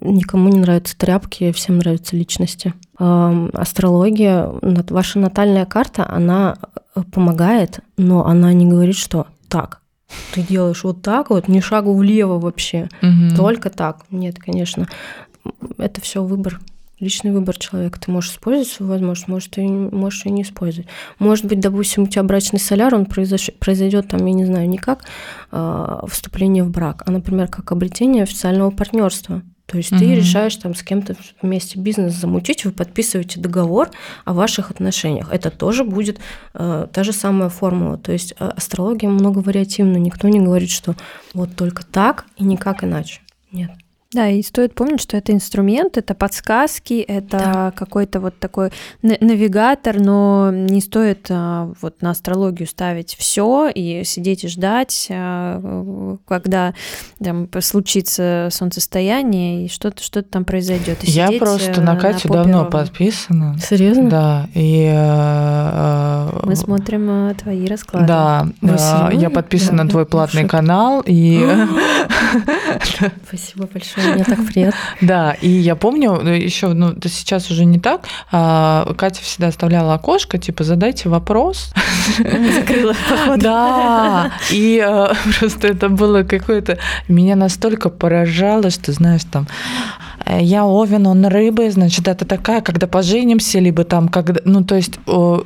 [0.00, 2.74] никому не нравятся тряпки, всем нравятся личности.
[2.98, 6.56] Астрология, ваша натальная карта, она
[6.94, 9.79] э, помогает, но она не говорит, что так,
[10.32, 13.36] ты делаешь вот так вот, ни шагу влево вообще, угу.
[13.36, 14.04] только так.
[14.10, 14.88] Нет, конечно,
[15.78, 16.60] это все выбор
[17.00, 17.98] личный выбор человека.
[17.98, 20.88] Ты можешь использовать свою возможность, может, ты можешь ее не использовать.
[21.18, 25.04] Может быть, допустим, у тебя брачный соляр, он произойдет там, я не знаю, не как
[25.50, 29.42] э, вступление в брак, а, например, как обретение официального партнерства.
[29.70, 30.00] То есть угу.
[30.00, 33.90] ты решаешь там с кем-то вместе бизнес замутить, вы подписываете договор
[34.24, 35.28] о ваших отношениях.
[35.32, 36.18] Это тоже будет
[36.54, 37.96] э, та же самая формула.
[37.96, 39.96] То есть э, астрология много вариативна.
[39.96, 40.96] Никто не говорит, что
[41.34, 43.20] вот только так и никак иначе.
[43.52, 43.70] Нет.
[44.12, 47.72] Да, и стоит помнить, что это инструмент, это подсказки, это да.
[47.76, 54.42] какой-то вот такой навигатор, но не стоит а, вот на астрологию ставить все и сидеть
[54.42, 56.74] и ждать, а, когда
[57.22, 61.04] там случится солнцестояние и что-то что там произойдет.
[61.04, 63.58] Я просто на Катю на давно подписана.
[63.60, 64.10] Серьезно?
[64.10, 68.08] Да, и э, мы смотрим твои расклады.
[68.08, 69.84] Да, да я подписана да.
[69.84, 71.48] на твой платный канал и.
[73.28, 73.99] Спасибо большое.
[74.14, 74.78] Мне так приятно.
[75.00, 79.94] Да, и я помню, еще, ну, это сейчас уже не так, а, Катя всегда оставляла
[79.94, 81.72] окошко, типа, задайте вопрос.
[82.18, 82.94] Закрыла.
[83.36, 86.78] Да, и э, просто это было какое-то...
[87.08, 89.46] Меня настолько поражало, что, знаешь, там,
[90.26, 94.40] э, я овен, он рыбы, значит, это такая, когда поженимся, либо там, когда...
[94.44, 94.98] Ну, то есть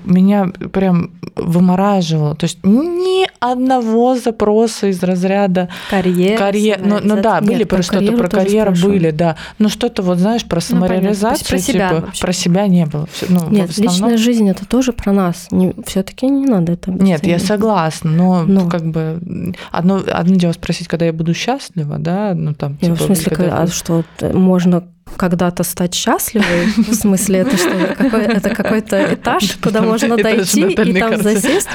[0.05, 2.35] меня прям вымораживало.
[2.35, 6.39] То есть ни одного запроса из разряда Карьера.
[6.39, 6.81] карьер.
[6.85, 8.93] Ну, ну да, были про что-то про карьеру спрашивали.
[8.99, 9.37] были, да.
[9.59, 10.89] Ну что-то вот, знаешь, про Ну, понятно.
[10.89, 12.21] То есть самореализацию, про себя типа, вообще.
[12.23, 13.09] про себя не было.
[13.29, 15.49] Ну, Нет, основном- личная жизнь это тоже про нас.
[15.87, 18.69] Все-таки не надо это Нет, я согласна, но, Но.
[18.69, 22.79] как бы одно, одно дело спросить, когда я буду счастлива, да, ну там.
[22.81, 24.85] Не, ну, типа, в смысле, когда- а что, т- можно
[25.17, 26.67] когда-то стать счастливой?
[26.77, 31.69] В смысле, это что, это какой-то этаж, куда можно дойти и там засесть?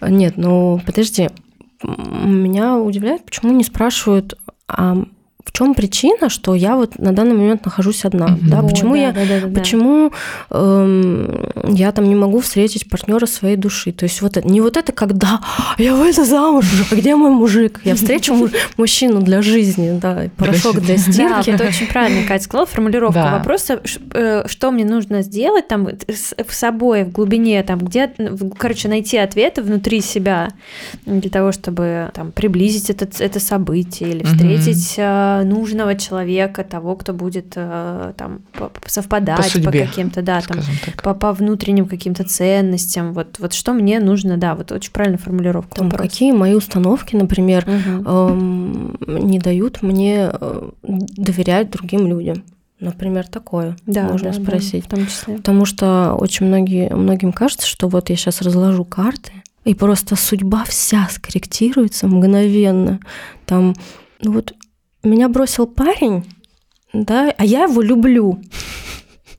[0.00, 1.28] Нет, ну подожди.
[1.82, 4.34] Меня удивляет, почему не спрашивают,
[4.68, 4.96] а
[5.44, 8.28] в чем причина, что я вот на данный момент нахожусь одна?
[8.28, 8.50] Мгм.
[8.50, 9.60] Да, О, почему да, я да, да, да, да.
[9.60, 10.10] Почему
[10.50, 13.92] эм, я там не могу встретить партнера своей души?
[13.92, 15.40] То есть вот это, не вот это, когда
[15.78, 17.80] я выйду замуж, а где мой мужик?
[17.84, 21.00] Я встречу му- мужчину для жизни, да, порошок для Да,
[21.42, 21.50] стирки.
[21.50, 23.32] вот очень правильно Катя сказала, формулировка Да.
[23.38, 23.80] вопроса,
[24.12, 28.10] э, что мне нужно сделать там с- в собой, в глубине, там где,
[28.58, 30.48] короче, найти ответы внутри себя
[31.06, 37.12] для того, чтобы там приблизить это, это событие или встретить э, нужного человека, того, кто
[37.12, 40.58] будет э, там по- по- совпадать По по, судьбе, каким-то, да, там
[41.02, 45.74] по, по внутренним каким-то ценностям, вот, вот что мне нужно, да, вот очень правильная формулировка.
[45.76, 46.08] Там, вопроса.
[46.10, 48.06] какие мои установки, например, Мгм.
[48.06, 48.96] эм,
[49.28, 52.44] не дают мне э, доверять другим людям.
[52.80, 54.84] Например, такое Да, можно да, да, спросить.
[54.84, 55.36] в том числе.
[55.36, 59.32] Потому что очень многие, многим кажется, что вот я сейчас разложу карты,
[59.64, 63.00] и просто судьба вся скорректируется мгновенно.
[63.46, 63.74] Там,
[64.20, 64.52] ну вот
[65.04, 66.24] меня бросил парень,
[66.92, 68.38] да, а я его люблю.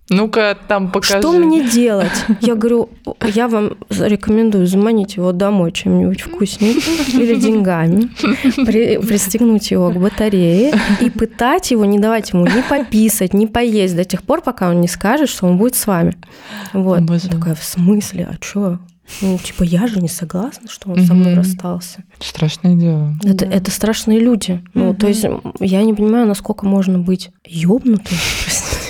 [0.07, 1.18] Ну-ка, там покажи.
[1.20, 2.11] Что мне делать?
[2.39, 2.89] Я говорю,
[3.34, 8.09] я вам рекомендую заманить его домой чем-нибудь вкусненьким или деньгами,
[8.66, 13.95] при- пристегнуть его к батарее и пытать его, не давать ему ни пописать, ни поесть
[13.95, 16.16] до тех пор, пока он не скажет, что он будет с вами.
[16.74, 16.99] Вот.
[17.32, 18.30] Такая, в смысле?
[18.32, 18.78] А что?
[19.22, 22.03] Ну, типа, я же не согласна, что он со мной расстался.
[22.20, 23.16] Страшное дело.
[23.24, 23.51] Это, Да.
[23.51, 24.64] это страшные люди.
[24.74, 25.26] Ну, то есть
[25.60, 28.18] я не понимаю, насколько можно быть ёбнутым.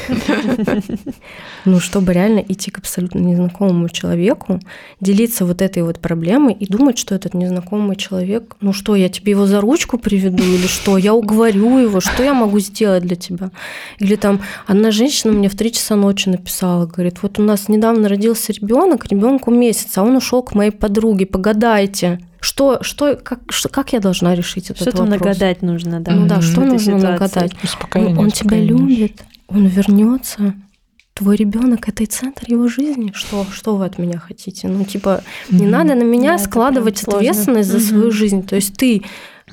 [1.65, 4.59] Ну, чтобы реально идти к абсолютно незнакомому человеку,
[5.01, 9.31] делиться вот этой вот проблемой и думать, что этот незнакомый человек, ну что, я тебе
[9.31, 13.49] его за ручку приведу или что, я уговорю его, что я могу сделать для тебя?
[13.99, 18.09] Или там одна женщина мне в три часа ночи написала, говорит, вот у нас недавно
[18.09, 22.19] родился ребенок, ребенку месяц, а он ушел к моей подруге, погадайте.
[22.39, 25.21] Что, что, как, что, как я должна решить этот Что там вопрос?
[25.21, 26.11] нагадать нужно, да?
[26.11, 27.07] Ну да, что нужно ситуации?
[27.07, 27.51] нагадать?
[27.63, 28.13] Успокоение.
[28.13, 30.53] Ну, он тебя любит, он вернется.
[31.13, 33.11] Твой ребенок это и центр его жизни.
[33.15, 34.67] Что, что вы от меня хотите?
[34.67, 35.71] Ну, типа, не Мгм.
[35.71, 37.19] надо на меня Да, складывать прям сложно.
[37.19, 38.45] ответственность за свою жизнь.
[38.45, 39.01] То есть ты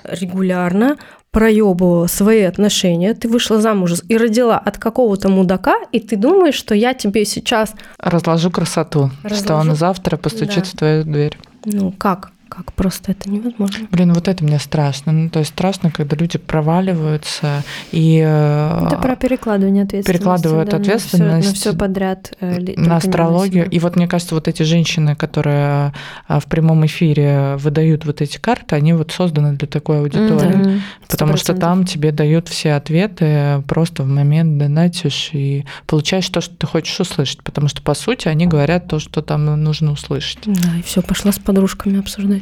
[0.04, 0.96] регулярно
[1.30, 6.74] проебывала свои отношения, ты вышла замуж и родила от какого-то мудака, и ты думаешь, что
[6.74, 7.74] я тебе сейчас...
[7.98, 9.70] Разложу красоту, что Разложу.
[9.70, 10.70] он завтра постучит Да.
[10.70, 11.38] в твою дверь.
[11.64, 12.32] Ну, как?
[12.54, 12.72] Как?
[12.74, 13.86] Просто это невозможно.
[13.90, 15.10] Блин, вот это мне страшно.
[15.12, 16.36] Ну, то есть страшно, когда люди
[16.86, 20.18] проваливаются и э, Это про перекладывание ответственности.
[20.18, 22.32] перекладывают да, ответственность На все подряд.
[22.40, 23.64] э, ли- только не на на астрологию.
[23.64, 23.76] себя.
[23.76, 25.92] И вот мне кажется, вот эти женщины, которые
[26.28, 30.54] а, в прямом эфире выдают вот эти карты, они вот созданы для такой аудитории.
[30.56, 30.82] Мгм.
[31.08, 31.58] Потому что 100%.
[31.60, 36.98] там тебе дают все ответы просто в момент донатишь и получаешь то, что ты хочешь
[37.00, 37.42] услышать.
[37.42, 40.38] Потому что, по сути, они говорят то, что там нужно услышать.
[40.44, 42.41] Да, и все, пошла с подружками обсуждать.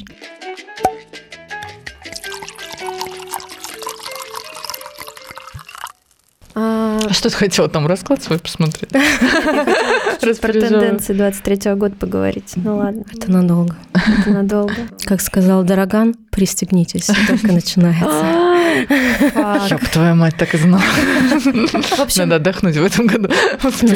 [6.55, 8.91] А, А что ты хотела там расклад свой посмотреть?
[10.21, 10.69] Про Распоряжалась.
[10.71, 12.53] тенденции 23 года поговорить.
[12.57, 13.77] Ну ладно, Это надолго.
[13.95, 14.75] это надолго.
[15.05, 18.50] Как сказал Дороган, пристегнитесь, только начинается.
[19.71, 20.83] Ёб твою мать, так и знала.
[22.17, 23.29] Надо отдохнуть в этом году.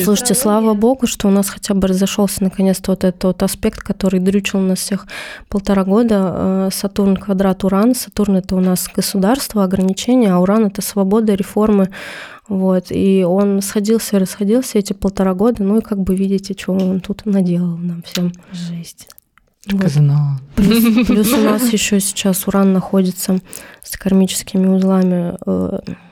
[0.03, 4.21] Слушайте, слава богу, что у нас хотя бы разошелся наконец-то вот этот вот аспект, который
[4.21, 5.07] дрючил нас всех
[5.49, 6.33] полтора года.
[6.35, 7.95] Э, Сатурн квадрат Уран.
[7.95, 11.91] Сатурн это у нас государство, ограничения, а Уран это свобода, реформы.
[12.49, 12.87] Вот.
[12.91, 15.63] И он сходился и расходился эти полтора года.
[15.63, 18.33] Ну и как бы видите, что он тут наделал нам всем.
[18.53, 19.09] жесть.
[19.67, 19.83] И Вот.
[20.57, 23.41] Плюс, плюс у нас еще сейчас Уран находится
[23.83, 25.37] с кармическими узлами.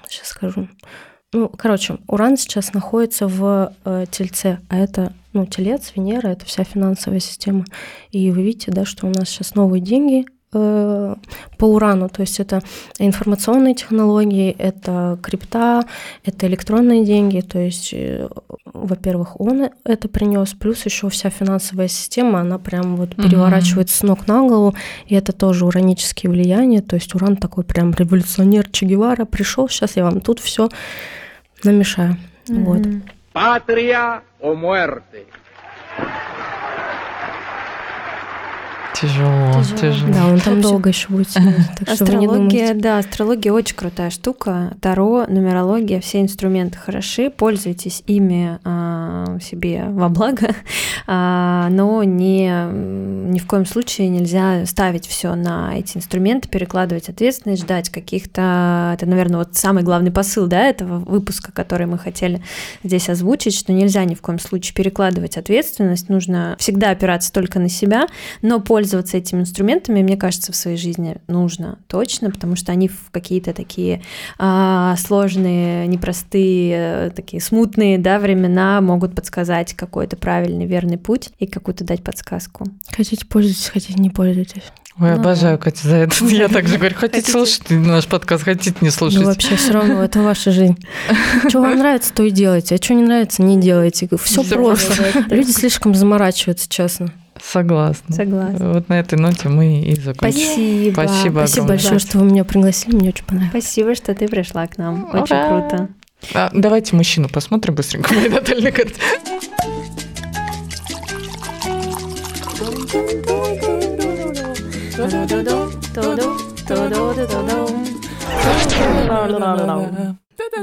[0.08, 0.68] сейчас скажу.
[1.34, 6.62] Ну, короче, Уран сейчас находится в э, Тельце, а это, ну, Телец, Венера, это вся
[6.62, 7.64] финансовая система.
[8.10, 12.40] И вы видите, да, что у нас сейчас новые деньги э, по урану, то есть
[12.40, 12.60] это
[12.98, 15.84] информационные технологии, это крипта,
[16.24, 18.28] это электронные деньги, то есть, э,
[18.66, 24.26] во-первых, он это принес, плюс еще вся финансовая система, она прям вот переворачивается с ног
[24.26, 24.74] на голову,
[25.06, 29.96] и это тоже уранические влияния, то есть уран такой прям революционер Че Гевара пришел, сейчас
[29.96, 30.68] я вам тут все
[31.64, 32.82] намешаю, вот.
[33.34, 35.24] Patria o muerte.
[39.02, 40.12] Тяжело, тяжело.
[40.12, 44.10] Да, он там долго еще будет так что вы не Астрология, да, астрология очень крутая
[44.10, 44.76] штука.
[44.80, 50.54] Таро, нумерология, все инструменты хороши, пользуйтесь ими а, себе во благо,
[51.08, 57.62] а, но не, ни в коем случае нельзя ставить все на эти инструменты, перекладывать ответственность,
[57.62, 58.92] ждать каких-то...
[58.94, 62.40] Это, наверное, вот самый главный посыл да, этого выпуска, который мы хотели
[62.84, 67.68] здесь озвучить, что нельзя ни в коем случае перекладывать ответственность, нужно всегда опираться только на
[67.68, 68.06] себя,
[68.42, 73.10] но пользоваться этими инструментами, мне кажется, в своей жизни нужно точно, потому что они в
[73.10, 74.02] какие-то такие
[74.38, 81.84] а, сложные, непростые, такие смутные да, времена могут подсказать какой-то правильный, верный путь и какую-то
[81.84, 82.66] дать подсказку.
[82.90, 84.62] Хотите пользуйтесь, хотите не пользуйтесь.
[85.00, 86.24] Ой, Ну обожаю, Катя, за это.
[86.26, 87.32] Я также говорю, хотите Хотите?
[87.32, 89.22] слушать наш подкаст, хотите не Ну слушать.
[89.22, 90.76] вообще все равно, это ваша жизнь.
[91.48, 94.08] Что вам нравится, то и делайте, а что не нравится, не делайте.
[94.22, 94.92] Все просто.
[95.30, 97.10] Люди слишком заморачиваются, честно.
[97.40, 98.14] Согласна.
[98.14, 98.72] Согласна.
[98.72, 100.38] Вот на этой ноте мы и закончим.
[100.40, 100.92] Спасибо.
[100.92, 101.66] Спасибо Спасибо огромное.
[101.68, 103.64] большое, что вы меня пригласили, мне очень понравилось.
[103.64, 105.08] Спасибо, что ты пришла к нам.
[105.12, 105.48] Очень Ура!
[105.48, 105.88] круто.
[106.34, 108.14] А, давайте мужчину посмотрим быстренько.
[108.14, 108.94] Моя натальная карта.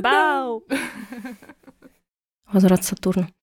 [0.02, 0.64] Бау!
[2.52, 3.30] Возврат Сатурна.